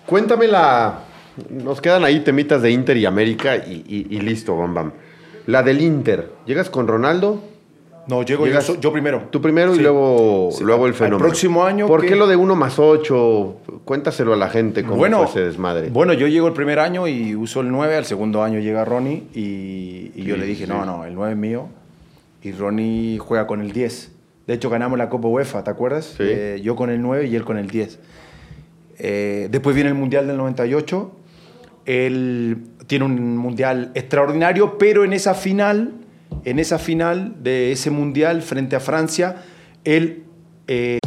[0.07, 1.01] cuéntame la,
[1.51, 4.93] Nos quedan ahí temitas de Inter y América y, y- y listo, bam, bam.
[5.47, 6.31] La del Inter.
[6.47, 7.43] ¿Llegas con Ronaldo?
[8.07, 9.25] No, llego yo, Llegas- yo primero.
[9.31, 10.63] Tú primero y luego, Sí.
[10.63, 11.19] luego el Al fenómeno.
[11.19, 13.57] próximo año ¿Por que- qué lo de 1 más 8?
[13.85, 15.89] Cuéntaselo a la gente cómo bueno, fue ese desmadre.
[15.91, 19.25] Bueno, yo llego el primer año y uso el 9, al segundo año llega Ronnie
[19.35, 20.71] y, y yo Sí, le dije, sí.
[20.71, 21.67] no, no, el 9 es mío
[22.45, 24.13] y Ronnie juega con el 10.
[24.47, 26.15] De hecho, ganamos la Copa UEFA, ¿te acuerdas?
[26.17, 26.25] Sí.
[26.27, 27.99] Eh, yo con el 9 y él con el 10.
[28.99, 31.11] Eh, después viene el Mundial del 98.
[31.87, 35.95] Él tiene un Mundial extraordinario, pero en esa final,
[36.45, 39.43] en esa final de ese Mundial frente a Francia,
[39.85, 40.25] él
[40.69, 40.99] eh,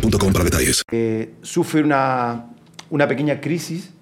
[0.00, 0.82] boostmobile.com para detalles.
[1.42, 2.46] sufre una,
[2.90, 3.92] una pequeña crisis.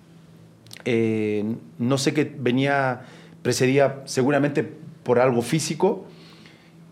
[0.85, 1.45] eh,
[1.79, 3.03] no sé qué venía,
[3.43, 4.65] precedía seguramente
[5.03, 6.07] por algo físico.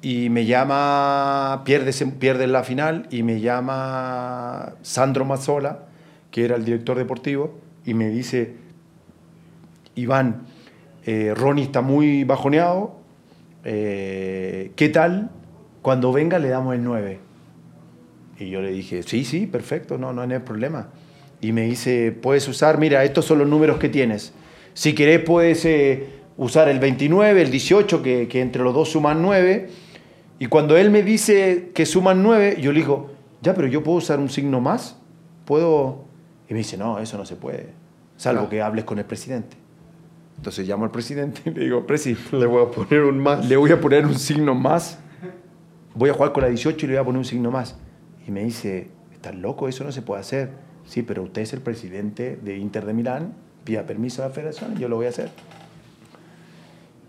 [0.05, 5.85] Y me llama, pierde, pierde la final y me llama Sandro Mazzola,
[6.33, 8.57] que era el director deportivo, y me dice,
[9.95, 10.47] Iván,
[11.07, 12.97] eh, Ronnie está muy bajoneado,
[13.63, 15.31] eh, ¿qué tal?
[15.83, 17.21] Cuando venga le damos el 9.
[18.43, 20.89] Y yo le dije, sí, sí, perfecto, no, no hay problema.
[21.41, 24.33] Y me dice, puedes usar, mira, estos son los números que tienes.
[24.75, 29.23] Si querés puedes eh, usar el 29, el 18, que, que entre los dos suman
[29.23, 29.69] 9.
[30.39, 33.99] Y cuando él me dice que suman 9, yo le digo, ya, pero yo puedo
[33.99, 34.97] usar un signo más.
[35.45, 36.05] ¿Puedo?
[36.49, 37.69] Y me dice, no, eso no se puede,
[38.17, 39.57] salvo que hables con el presidente.
[40.37, 43.47] Entonces llamo al presidente y le digo, presi, Le voy a poner un más.
[43.47, 44.99] le voy a poner un signo más.
[45.95, 47.77] Voy a jugar con la 18 y le voy a poner un signo más.
[48.27, 49.69] Y me dice, ¿estás loco?
[49.69, 50.51] Eso no se puede hacer.
[50.87, 54.77] Sí, pero usted es el presidente de Inter de Milán, pida permiso a la federación
[54.77, 55.31] yo lo voy a hacer.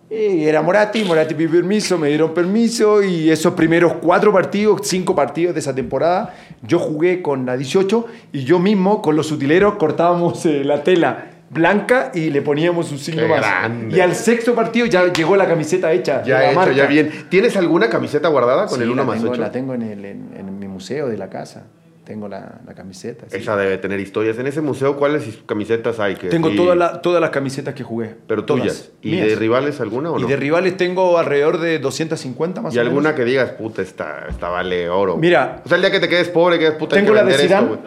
[0.10, 5.56] Era Moratti, Moratti pidió permiso, me dieron permiso y esos primeros cuatro partidos, cinco partidos
[5.56, 10.45] de esa temporada, yo jugué con la 18 y yo mismo con los utileros cortábamos
[10.45, 13.39] eh, la tela blanca y le poníamos un signo Qué más.
[13.39, 13.96] grande.
[13.96, 16.24] Y al sexto partido ya llegó la camiseta hecha.
[16.24, 16.74] Ya de la hecho, marca.
[16.76, 17.26] ya bien.
[17.30, 19.42] ¿Tienes alguna camiseta guardada con Sí, el 1 la más tengo, 8?
[19.42, 21.68] La tengo en, el- en- en mi museo de la casa.
[22.04, 23.28] Tengo la, la camiseta.
[23.30, 23.38] sí.
[23.38, 24.38] Esa debe tener historias.
[24.38, 26.16] En ese museo, ¿cuáles camisetas hay?
[26.16, 28.13] Que Tengo todas las- todas las camisetas que jugué.
[28.28, 28.92] Pero todas, tuyas.
[29.02, 29.28] ¿Y mías.
[29.28, 30.28] de rivales alguna o Y no?
[30.28, 33.16] de rivales tengo alrededor de 250 más y o alguna menos.
[33.16, 35.16] que digas, puta, esta, esta vale oro.
[35.16, 35.62] Mira.
[35.63, 37.32] O sea, el día que te quedes pobre, que digas, puta, Tengo que la de
[37.32, 37.78] esto, Zidane.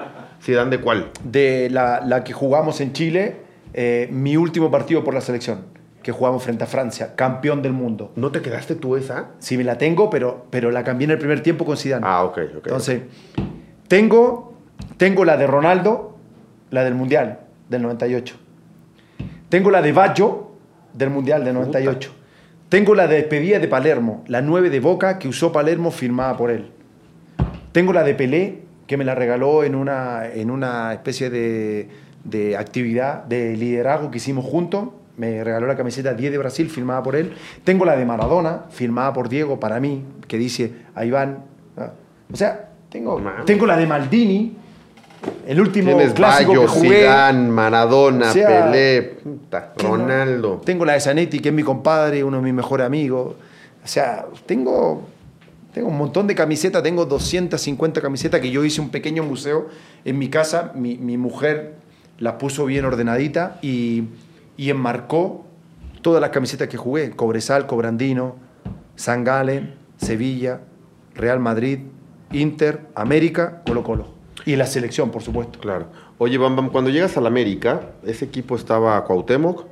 [0.42, 1.10] ¿Zidane de cuál?
[1.22, 3.36] De la, la que jugamos en Chile,
[3.78, 5.66] eh, mi último partido por la selección,
[6.02, 8.10] que jugamos frente a Francia, campeón del mundo.
[8.16, 9.32] ¿No te quedaste tú esa?
[9.38, 12.06] Sí me la tengo, pero, pero la cambié en el primer tiempo con Zidane.
[12.08, 12.66] Ah, ok, ok.
[12.68, 13.02] Entonces,
[13.86, 14.54] tengo,
[14.96, 16.16] tengo la de Ronaldo,
[16.70, 18.34] la del Mundial del 98.
[19.50, 20.52] Tengo la de Baggio
[20.94, 22.12] del Mundial del 98.
[22.70, 26.50] Tengo la de despedida de Palermo, la 9 de Boca que usó Palermo firmada por
[26.50, 26.70] él.
[27.72, 32.56] Tengo la de Pelé, que me la regaló en una, en una especie de, de
[32.56, 34.88] actividad de liderazgo que hicimos juntos.
[35.16, 37.32] Me regaló la camiseta 10 de Brasil, firmada por él.
[37.64, 41.44] Tengo la de Maradona, firmada por Diego para mí, que dice, ahí van.
[41.76, 41.92] Ah,
[42.32, 44.56] O sea, tengo, tengo la de Maldini,
[45.46, 47.00] el último Tienes clásico Bayo, que jugué.
[47.00, 49.16] Zidane, Maradona, O sea, Pelé,
[49.78, 50.60] Ronaldo.
[50.64, 53.36] Tengo la de Zanetti, que es mi compadre, uno de mis mejores amigos.
[53.82, 55.02] O sea, tengo,
[55.72, 59.68] tengo un montón de camisetas, tengo 250 camisetas que yo hice un pequeño museo
[60.04, 60.72] en mi casa.
[60.74, 61.85] Mi, mi mujer
[62.18, 64.04] las puso bien ordenadita y,
[64.56, 65.44] y enmarcó
[66.02, 67.10] todas las camisetas que jugué.
[67.10, 68.36] Cobresal, Cobrandino,
[68.94, 70.60] San Galen, Sevilla,
[71.14, 71.80] Real Madrid,
[72.32, 74.06] Inter, América, Colo Colo.
[74.44, 75.58] Y la selección, por supuesto.
[75.58, 75.86] Claro.
[76.18, 79.64] Oye, Bam Bam, cuando llegas al América, ¿ese equipo estaba Cuauhtémoc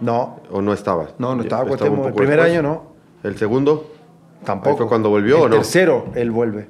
[0.00, 1.14] No, o no estabas?
[1.18, 2.06] no, no estaba Cuauhtémoc.
[2.08, 2.52] El primer después.
[2.52, 2.82] año no.
[3.22, 3.90] ¿El segundo?
[4.44, 4.70] Tampoco.
[4.70, 5.56] Ahí fue cuando volvió, el ¿o no?
[5.56, 6.68] tercero, él vuelve.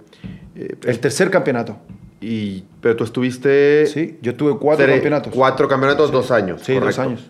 [0.54, 1.76] Eh, El tercer campeonato.
[2.24, 3.86] Y, pero tú estuviste...
[3.86, 5.32] Sí, yo tuve cuatro campeonatos.
[5.34, 6.62] Cuatro campeonatos, dos años.
[6.62, 7.26] Sí, dos años.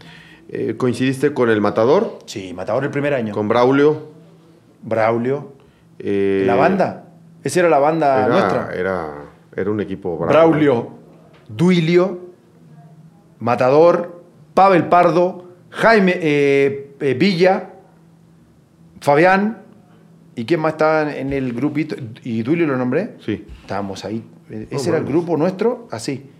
[0.48, 2.18] Eh, ¿Coincidiste con el Matador?
[2.26, 3.34] Sí, Matador el primer año.
[3.34, 4.08] ¿Con Braulio?
[4.82, 5.52] Braulio.
[5.98, 7.06] Eh, la banda.
[7.42, 8.70] Esa era la banda Era, nuestra.
[8.74, 9.14] era,
[9.56, 10.30] era un equipo bravo.
[10.32, 10.88] Braulio,
[11.48, 12.20] Duilio,
[13.38, 14.22] Matador,
[14.54, 17.70] Pavel Pardo, Jaime eh, Villa,
[19.00, 19.62] Fabián.
[20.36, 21.94] ¿Y quién más estaba en el grupito?
[22.24, 23.16] ¿Y Duilio lo nombré?
[23.20, 23.46] Sí.
[23.62, 24.24] Estábamos ahí.
[24.50, 26.30] Eh, Oh, Ese era el grupo nuestro, así.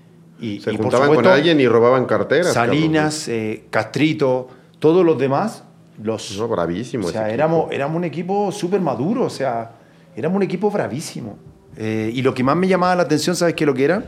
[0.40, 2.52] Y, Se y por juntaban con alguien y robaban carteras.
[2.52, 5.64] Salinas, eh, Castrito, todos los demás,
[6.02, 6.36] los.
[6.36, 7.06] No, bravísimo.
[7.06, 9.72] o sea, éramos, éramos un equipo súper maduro, o sea,
[10.16, 11.38] éramos un equipo bravísimo.
[11.76, 14.04] Eh, y lo que más me llamaba la atención, ¿sabes qué lo que era?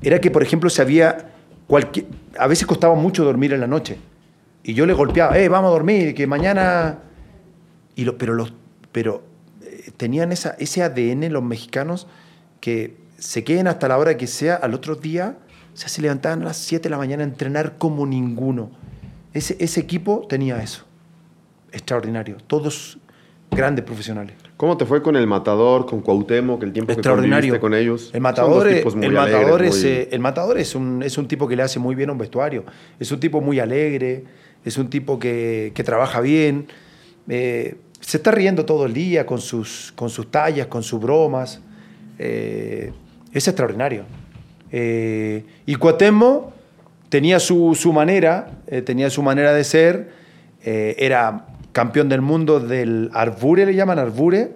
[0.00, 1.30] Era que, por ejemplo, se había
[1.66, 2.06] cualquier,
[2.38, 3.98] a veces costaba mucho dormir en la noche.
[4.64, 7.00] Y yo le golpeaba, eh, vamos a dormir, que mañana...
[7.94, 8.52] Y lo, pero los,
[8.90, 9.22] pero
[9.62, 12.06] eh, tenían esa, ese ADN los mexicanos
[12.62, 15.36] que se queden hasta la hora que sea, al otro día,
[15.74, 18.70] o sea, se levantaban a las 7 de la mañana a entrenar como ninguno.
[19.34, 20.84] Ese, ese equipo tenía eso.
[21.72, 22.36] Extraordinario.
[22.46, 22.98] Todos
[23.50, 24.36] grandes profesionales.
[24.56, 27.54] ¿Cómo te fue con el Matador, con Cuauhtémoc, el tiempo que Extraordinario.
[27.54, 28.10] conviviste con ellos?
[28.14, 31.26] El matador, es- el alegres, matador, es, muy- eh, el matador es un, es un
[31.26, 32.64] tipo que le hace muy bien a un vestuario.
[33.00, 34.24] Es un tipo muy alegre,
[34.64, 36.68] es un tipo que, que trabaja bien.
[37.28, 41.60] eh, se está riendo todo el día con sus, con sus tallas, con sus bromas.
[42.22, 42.92] Eh,
[43.32, 44.04] es extraordinario.
[44.70, 46.52] Eh, y Cuauhtémoc
[47.08, 50.10] tenía su, su manera, eh, tenía su manera de ser.
[50.64, 54.52] eh, era campeón del mundo del Arbure, le llaman Arbure.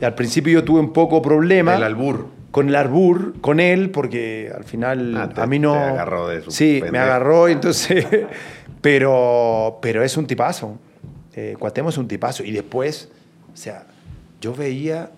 [0.00, 2.26] Y al principio yo tuve un poco problema El albur.
[2.50, 5.72] con el arbur, con él, porque al final Ah, te- a mí no...
[5.74, 7.04] te agarró de su Sí, me pendejo.
[7.04, 8.06] agarró, y entonces...
[8.80, 10.76] pero, pero es un tipazo.
[11.34, 12.42] Eh, Cuauhtémoc es un tipazo.
[12.44, 13.08] Y después,
[13.52, 13.86] o sea,
[14.40, 15.10] yo veía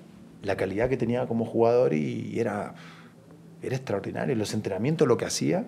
[0.45, 2.75] la calidad que tenía como jugador y era,
[3.63, 4.35] era extraordinario.
[4.37, 5.65] Los entrenamientos, lo que hacía,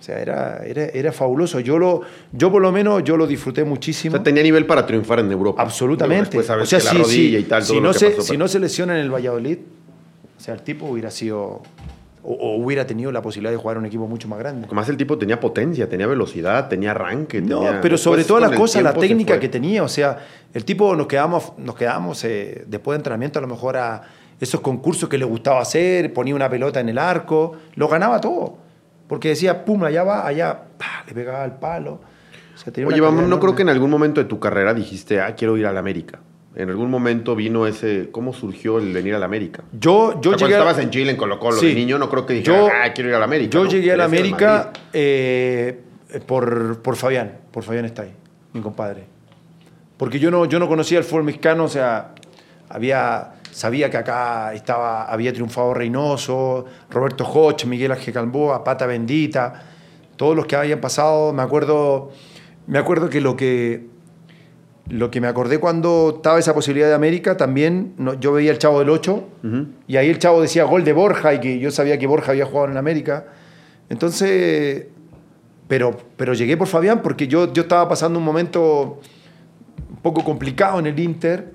[0.00, 1.60] o sea, era, era, era fabuloso.
[1.60, 2.00] Yo, lo,
[2.32, 4.16] yo por lo menos, yo lo disfruté O muchísimo.
[4.16, 5.60] sea, tenía nivel para triunfar en Europa.
[5.60, 6.38] Absolutamente.
[6.40, 9.58] Digo, o sea, si, tal, no se, si no se lesiona en el Valladolid,
[10.38, 11.60] o sea, el tipo hubiera sido
[12.22, 14.66] o, o hubiera tenido la posibilidad de jugar a un equipo mucho más grande.
[14.66, 17.40] Además, el tipo tenía potencia, tenía velocidad, tenía arranque.
[17.40, 20.18] No, tenía- pero sobre todas las cosas, la técnica que tenía, o sea,
[20.52, 24.02] el tipo nos quedamos, nos quedamos eh, después de entrenamiento a lo mejor a
[24.40, 28.56] esos concursos que le gustaba hacer, ponía una pelota en el arco, lo ganaba todo,
[29.06, 30.62] porque decía, pum, allá va, allá,
[31.06, 32.00] le pegaba al palo.
[32.54, 35.34] O sea, Oye, vamos, no creo que en algún momento de tu carrera dijiste, ah,
[35.34, 36.20] quiero ir a la América.
[36.56, 39.62] En algún momento vino ese, ¿cómo surgió el venir a la América?
[39.72, 41.68] Yo, yo O sea, llegué cuando estabas en Chile, en Colo Colo, Sí.
[41.68, 43.50] de niño, no creo que dijeras, Yo- ah, quiero ir a la América.
[43.52, 43.70] Yo ¿no?
[43.70, 44.80] llegué a la América Madrid.
[44.92, 45.80] eh,
[46.26, 48.12] por, por Fabián, por Fabián está ahí,
[48.52, 49.04] mi compadre.
[49.96, 52.14] Porque yo no, yo no conocía el fútbol mexicano, o sea,
[52.68, 59.62] había, sabía que acá estaba, había triunfado Reynoso, Roberto Hoch, Miguel Ángel Calboa, Pata Bendita,
[60.16, 62.10] todos los que habían pasado, me acuerdo,
[62.66, 63.86] me acuerdo que lo que,
[64.88, 68.58] lo que me acordé cuando estaba esa posibilidad de América, también no- yo veía el
[68.58, 69.24] Chavo del 8
[69.86, 72.46] y ahí el Chavo decía gol de Borja y que yo sabía que Borja había
[72.46, 73.26] jugado en América.
[73.88, 74.86] Entonces,
[75.68, 79.00] pero, pero llegué por Fabián porque yo, yo estaba pasando un momento
[79.90, 81.52] un poco complicado en el Inter.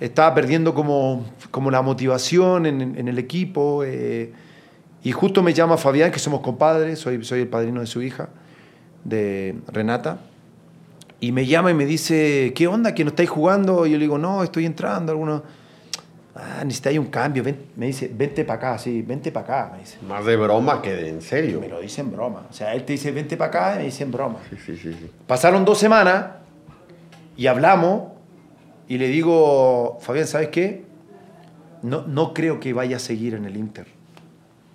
[0.00, 3.82] Estaba perdiendo como, como la motivación en, en el equipo.
[3.84, 4.32] eh,
[5.02, 8.30] y justo me llama Fabián, que somos compadres, soy, soy el padrino de su hija,
[9.04, 10.18] de Renata.
[11.24, 12.94] Y me llama y me dice, ¿qué onda?
[12.94, 13.86] ¿Que no estáis jugando?
[13.86, 15.10] Y yo le digo, no, estoy entrando.
[15.10, 15.40] Algunos,
[16.34, 17.42] ah, necesitáis un cambio.
[17.42, 19.70] Ven- me dice, vente para acá, sí, vente para acá.
[19.72, 19.96] Me dice.
[20.06, 21.60] Más de broma que de en serio.
[21.62, 22.46] Me lo dice en broma.
[22.50, 24.38] O sea, él te dice, vente para acá y me dice en broma.
[24.50, 25.10] Sí, sí, sí, sí.
[25.26, 26.26] Pasaron dos semanas
[27.38, 28.12] y hablamos
[28.86, 30.84] y le digo, Fabián, ¿sabes qué?
[31.80, 33.86] No, no creo que vaya a seguir en el Inter.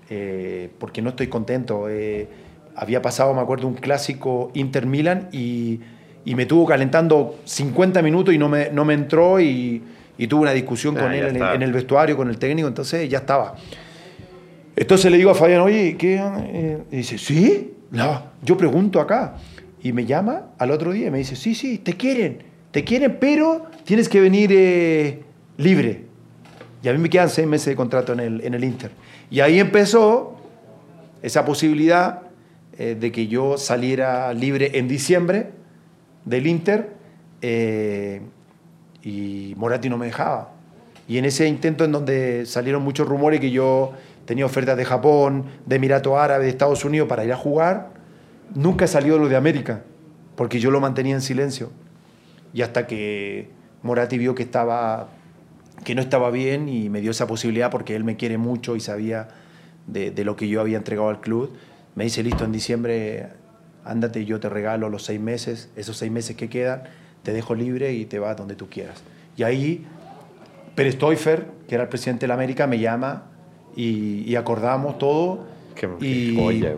[0.10, 1.88] Eh, porque no estoy contento.
[1.90, 2.28] Eh,
[2.76, 5.82] había pasado, me acuerdo, un clásico Inter-Milan y,
[6.30, 9.82] y me tuvo calentando 50 minutos y no me, no me entró y,
[10.15, 13.10] y tuve una discusión Ah, con él en en el vestuario, con el técnico, entonces
[13.10, 13.56] ya estaba.
[14.76, 16.22] Entonces le digo a Fabián, oye, ¿qué?
[16.22, 17.74] Eh, Y dice, ¿sí?
[17.89, 19.38] No, yo pregunto acá.
[19.82, 23.18] Y me llama al otro día y me dice, sí, sí, te quieren, te quieren,
[23.20, 25.24] pero tienes que venir eh,
[25.58, 26.04] libre.
[26.84, 28.92] Y a mí me quedan seis meses de contrato en el, en el Inter.
[29.32, 30.38] Y ahí empezó
[31.24, 32.22] esa posibilidad
[32.78, 35.58] eh, de que yo saliera libre en diciembre
[36.25, 36.93] del Inter
[37.41, 38.21] eh,
[39.03, 40.51] y Moratti no me dejaba.
[41.08, 43.93] Y en ese intento en donde salieron muchos rumores que yo
[44.25, 47.89] tenía ofertas de Japón, de Emirato Árabe, de Estados Unidos para ir a jugar,
[48.53, 49.82] nunca salió lo de América,
[50.36, 51.71] porque yo lo mantenía en silencio.
[52.53, 53.49] Y hasta que
[53.82, 55.10] Moratti vio que estaba
[55.84, 58.82] que no estaba bien y me dio esa posibilidad porque él me quiere mucho y
[58.82, 59.29] sabía
[59.88, 61.53] de, de lo que yo había entregado al club.
[61.95, 63.30] Me dice, listo, en diciembre
[63.90, 66.84] ándate, yo te regalo los seis meses, esos seis meses que quedan,
[67.24, 69.02] te dejo libre y te vas donde tú quieras.
[69.36, 69.86] Y ahí
[70.76, 73.24] Pérez Toifer, que era el presidente de la América, me llama
[73.76, 75.46] y, y acordamos todo.
[75.76, 76.76] Qué- qué y, joya,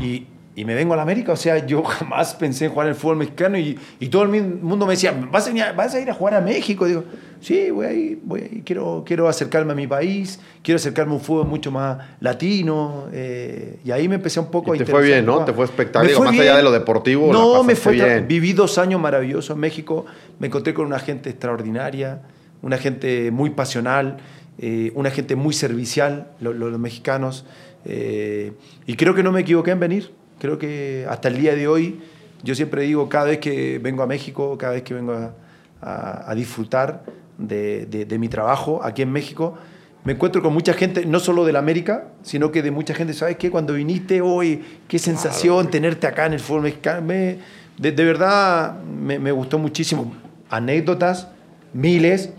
[0.00, 0.26] y,
[0.60, 1.32] y me vengo a la América.
[1.32, 4.28] O sea, yo jamás pensé en jugar en el fútbol mexicano y, y todo el
[4.60, 6.84] mundo me decía, ¿vas a, a- vas a ir a jugar a México?
[6.86, 7.04] Digo,
[7.40, 8.62] Sí, voy ahí, voy ahí.
[8.66, 13.06] Quiero, quiero acercarme a mi país, quiero acercarme a un fútbol mucho más latino.
[13.12, 15.24] eh, y ahí me empecé un poco Y a te fue bien.
[15.24, 15.44] ¿no?
[15.44, 16.08] Te fue espectacular.
[16.08, 18.26] Digo, fue más allá de lo deportivo, No, me fue bien.
[18.26, 20.04] Viví dos años maravillosos en México.
[20.40, 22.22] Me encontré con una gente extraordinaria,
[22.62, 24.16] una gente muy pasional,
[24.58, 27.44] eh, una gente muy servicial, lo- lo- los mexicanos.
[27.84, 28.52] eh,
[28.86, 30.10] y creo que no me equivoqué en venir.
[30.38, 32.00] Creo que hasta el día de hoy,
[32.42, 35.32] yo siempre digo, cada vez que vengo a México, cada vez que vengo a,
[35.80, 37.02] a- a disfrutar
[37.38, 39.56] de, de- de mi trabajo aquí en México,
[40.04, 43.12] me encuentro con mucha gente, no solo de la América, sino que de mucha gente,
[43.14, 43.50] ¿sabes qué?
[43.50, 47.02] Cuando viniste hoy, qué sensación tenerte acá en el fútbol mexicano.
[47.02, 47.38] Me-
[47.76, 50.12] de, de verdad, me, me gustó muchísimo.
[50.50, 51.28] Anécdotas,
[51.74, 52.30] miles,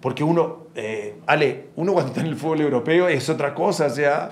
[0.00, 3.90] porque uno, eh, Ale, uno cuando está en el fútbol europeo es otra cosa, o
[3.90, 4.30] sea,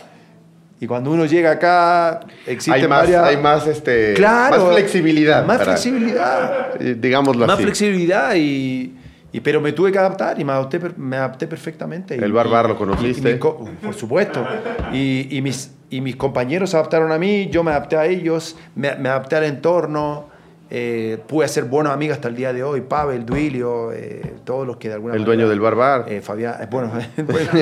[0.81, 3.25] y cuando uno llega acá, existen Hay más, varias...
[3.25, 5.45] hay más, este, Claro, más flexibilidad.
[5.47, 7.63] Más para- flexibilidad eh, digámoslo más así.
[7.65, 8.95] flexibilidad y,
[9.33, 12.15] y- pero me tuve que adaptar y me adapté, me adapté perfectamente.
[12.17, 13.31] El Y- Barbar lo conociste.
[13.31, 14.47] y mi por supuesto.
[14.93, 18.95] Y, mis, y mis compañeros se adaptaron a mí, yo me adapté a ellos, me,
[18.97, 20.29] me adapté al entorno.
[20.69, 22.81] eh, pude hacer buenos amigos hasta el día de hoy.
[22.81, 25.37] Pavel, Duilio, eh, todos los que de alguna El manera...
[25.37, 26.07] dueño del Barbar.
[26.09, 27.53] Eh, Fabián, bueno, bueno.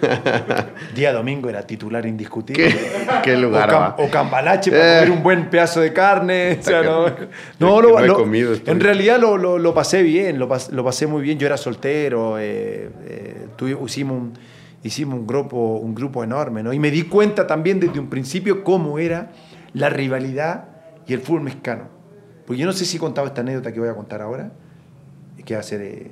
[0.94, 2.68] día domingo era titular indiscutible.
[2.68, 4.98] ¿Qué, qué lugar o, cam- o cambalache para Eh.
[5.04, 6.58] comer un buen pedazo de carne.
[6.60, 7.14] o sea, no, no,
[7.58, 11.06] no lo, he lo- comido, en realidad lo, lo- pasé bien, lo, pas- lo pasé
[11.06, 11.38] muy bien.
[11.38, 13.46] Yo era soltero, eh, eh,
[13.86, 14.32] hicimos, un,
[14.82, 16.62] hicimos un, grupo, un grupo enorme.
[16.62, 16.72] ¿no?
[16.72, 19.30] Y me di cuenta también desde un principio cómo era
[19.72, 20.64] la rivalidad
[21.06, 21.84] y el fútbol mexicano.
[22.46, 24.50] Porque yo no sé si he contado esta anécdota que voy a contar ahora,
[25.44, 25.80] que ser...
[25.82, 26.10] eh,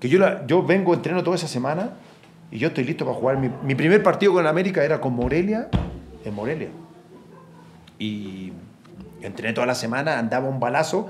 [0.00, 1.90] que yo, la- yo vengo, entreno toda esa semana
[2.50, 3.38] y yo estoy listo para jugar.
[3.38, 5.68] Mi, mi primer partido con América era con Morelia,
[6.24, 6.68] en Morelia.
[7.98, 8.52] Y
[9.22, 11.08] entrené toda la semana, andaba un balazo,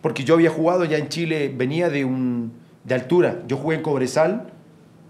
[0.00, 2.52] porque yo había jugado ya en Chile, venía de, un,
[2.84, 3.42] de altura.
[3.46, 4.52] Yo jugué en Cobresal,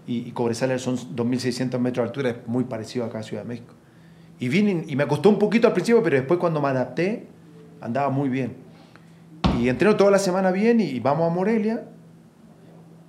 [0.06, 3.48] y, y Cobresal son 2.600 metros de altura, es muy parecido acá a Ciudad de
[3.48, 3.74] México.
[4.40, 7.26] Y vine, y me costó un poquito al principio, pero después cuando me adapté,
[7.80, 8.56] andaba muy bien.
[9.58, 11.84] Y entreno toda la semana bien y vamos a Morelia.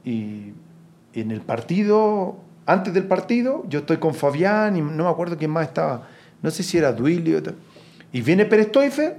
[0.04, 0.54] Y
[1.14, 5.51] en el partido, antes del partido, yo estoy con Fabián y no me acuerdo quién
[5.51, 6.07] más estaba.
[6.41, 7.41] No sé si era Duilio.
[8.12, 9.18] Y viene Pérez Toifer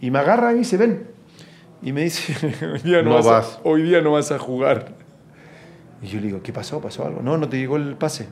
[0.00, 1.06] y me agarra y me dice, ven.
[1.82, 2.34] Y me dice,
[2.72, 4.92] hoy día no, No vas, a- hoy día no vas a jugar.
[6.02, 6.80] Y yo le digo, ¿qué pasó?
[6.80, 7.20] ¿Pasó algo?
[7.22, 8.26] No, no te llegó el pase.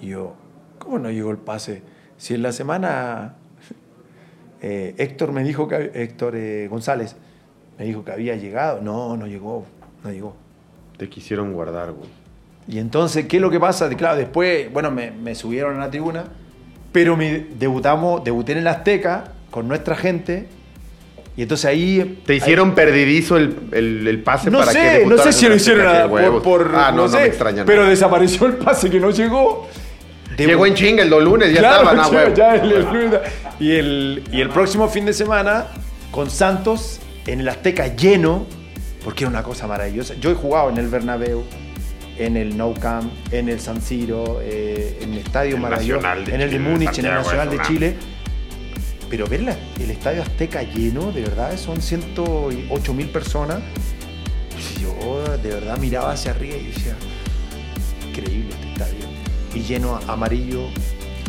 [0.00, 0.34] Y yo,
[0.78, 1.82] ¿cómo no llegó el pase?
[2.16, 3.34] Si en la semana
[4.62, 7.16] eh, Héctor me dijo que Héctor eh, González
[7.78, 8.80] me dijo que había llegado.
[8.80, 9.64] No, no llegó,
[10.02, 10.36] no llegó.
[10.96, 12.08] Te quisieron guardar, güey.
[12.68, 13.88] Y entonces, ¿qué es lo que pasa?
[13.90, 16.24] Claro, después, bueno, me, me subieron a la tribuna,
[16.92, 20.46] pero me debutamos, debuté en el Azteca con nuestra gente.
[21.36, 22.20] Y entonces ahí.
[22.24, 25.48] Te hicieron perdidizo el, el, el pase No para que sé, no debutaras sé si
[25.48, 27.64] lo hicieron a- por, por- Ah, no, no, sé, me extraña.
[27.64, 29.68] Pero desapareció el pase que no llegó.
[30.38, 33.20] Llegó en chinga el do lunes, ya Claro, estaban, ah, ya- ya el- el-
[33.60, 35.66] y, el, y el próximo fin de semana
[36.10, 38.46] con Santos en el Azteca lleno,
[39.04, 40.14] porque era una cosa maravillosa.
[40.20, 41.44] Yo he jugado en el Bernabéu,
[42.18, 46.00] en el Nou Camp, en el San Siro, eh, en el Estadio El Maravilloso,
[46.34, 47.96] en el de Múnich, en el Nacional de Chile.
[49.10, 53.60] Pero ver la- el Estadio Azteca lleno, de verdad, son 108 mil personas.
[54.50, 56.96] Pues yo de verdad miraba hacia arriba y decía,
[58.08, 59.04] increíble este estadio.
[59.54, 60.62] Y lleno a- amarillo.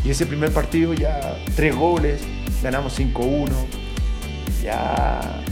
[0.04, 2.22] Y ese primer partido ya tres goles,
[2.64, 3.52] ganamos 5-1.
[4.64, 5.44] Ya,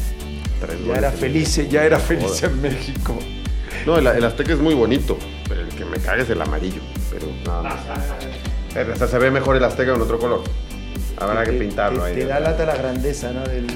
[0.65, 2.45] Tres ya goles era el- feliz, ya era feliz Joder.
[2.45, 3.19] en México.
[3.85, 5.17] No, el, el Azteca es muy bonito,
[5.49, 6.81] pero el que me caga es el amarillo.
[7.11, 7.75] Pero nada más.
[8.75, 10.41] Eh, Hasta se ve mejor el Azteca con otro color.
[11.17, 12.15] Habrá que Te- pintarlo ahí.
[12.15, 13.43] Te da lata la grandeza, ¿no?
[13.43, 13.67] Del...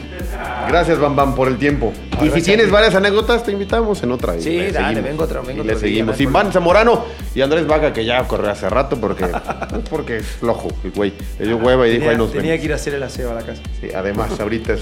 [0.67, 1.93] Gracias, Bam Bam, por el tiempo.
[2.21, 2.71] y si tienes ti.
[2.71, 4.39] varias anécdotas, te invitamos en otra.
[4.39, 5.03] Sí, le dale, seguimos.
[5.03, 6.19] vengo otro- vengo Y le seguimos.
[6.19, 6.51] Iván.
[6.51, 9.25] Zamorano y Andrés Vaca, que ya corrió hace rato porque,
[9.69, 11.13] pues porque es flojo, el güey.
[11.39, 12.59] Le dio hueva y dijo, ahí nos tenía vemos.
[12.61, 13.61] que ir a hacer el aseo a la casa.
[13.79, 14.81] Sí, además, ahorita es.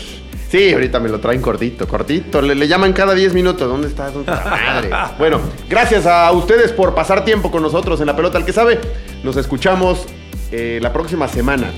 [0.55, 2.41] Sí, ahorita me lo traen cortito, cortito.
[2.41, 3.67] Le, le llaman cada 10 minutos.
[3.67, 4.13] ¿Dónde estás?
[4.13, 4.49] ¿Dónde está?
[4.49, 4.89] Madre.
[5.19, 8.37] Bueno, gracias a ustedes por pasar tiempo con nosotros en la pelota.
[8.37, 8.79] Al que sabe,
[9.21, 10.05] nos escuchamos
[10.53, 11.71] eh, la próxima semana.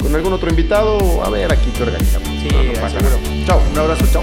[0.00, 2.28] Con algún otro invitado, a ver, aquí te organizamos.
[2.28, 3.16] Sí, No, no pasa nada.
[3.44, 4.22] Chao, un abrazo, chao.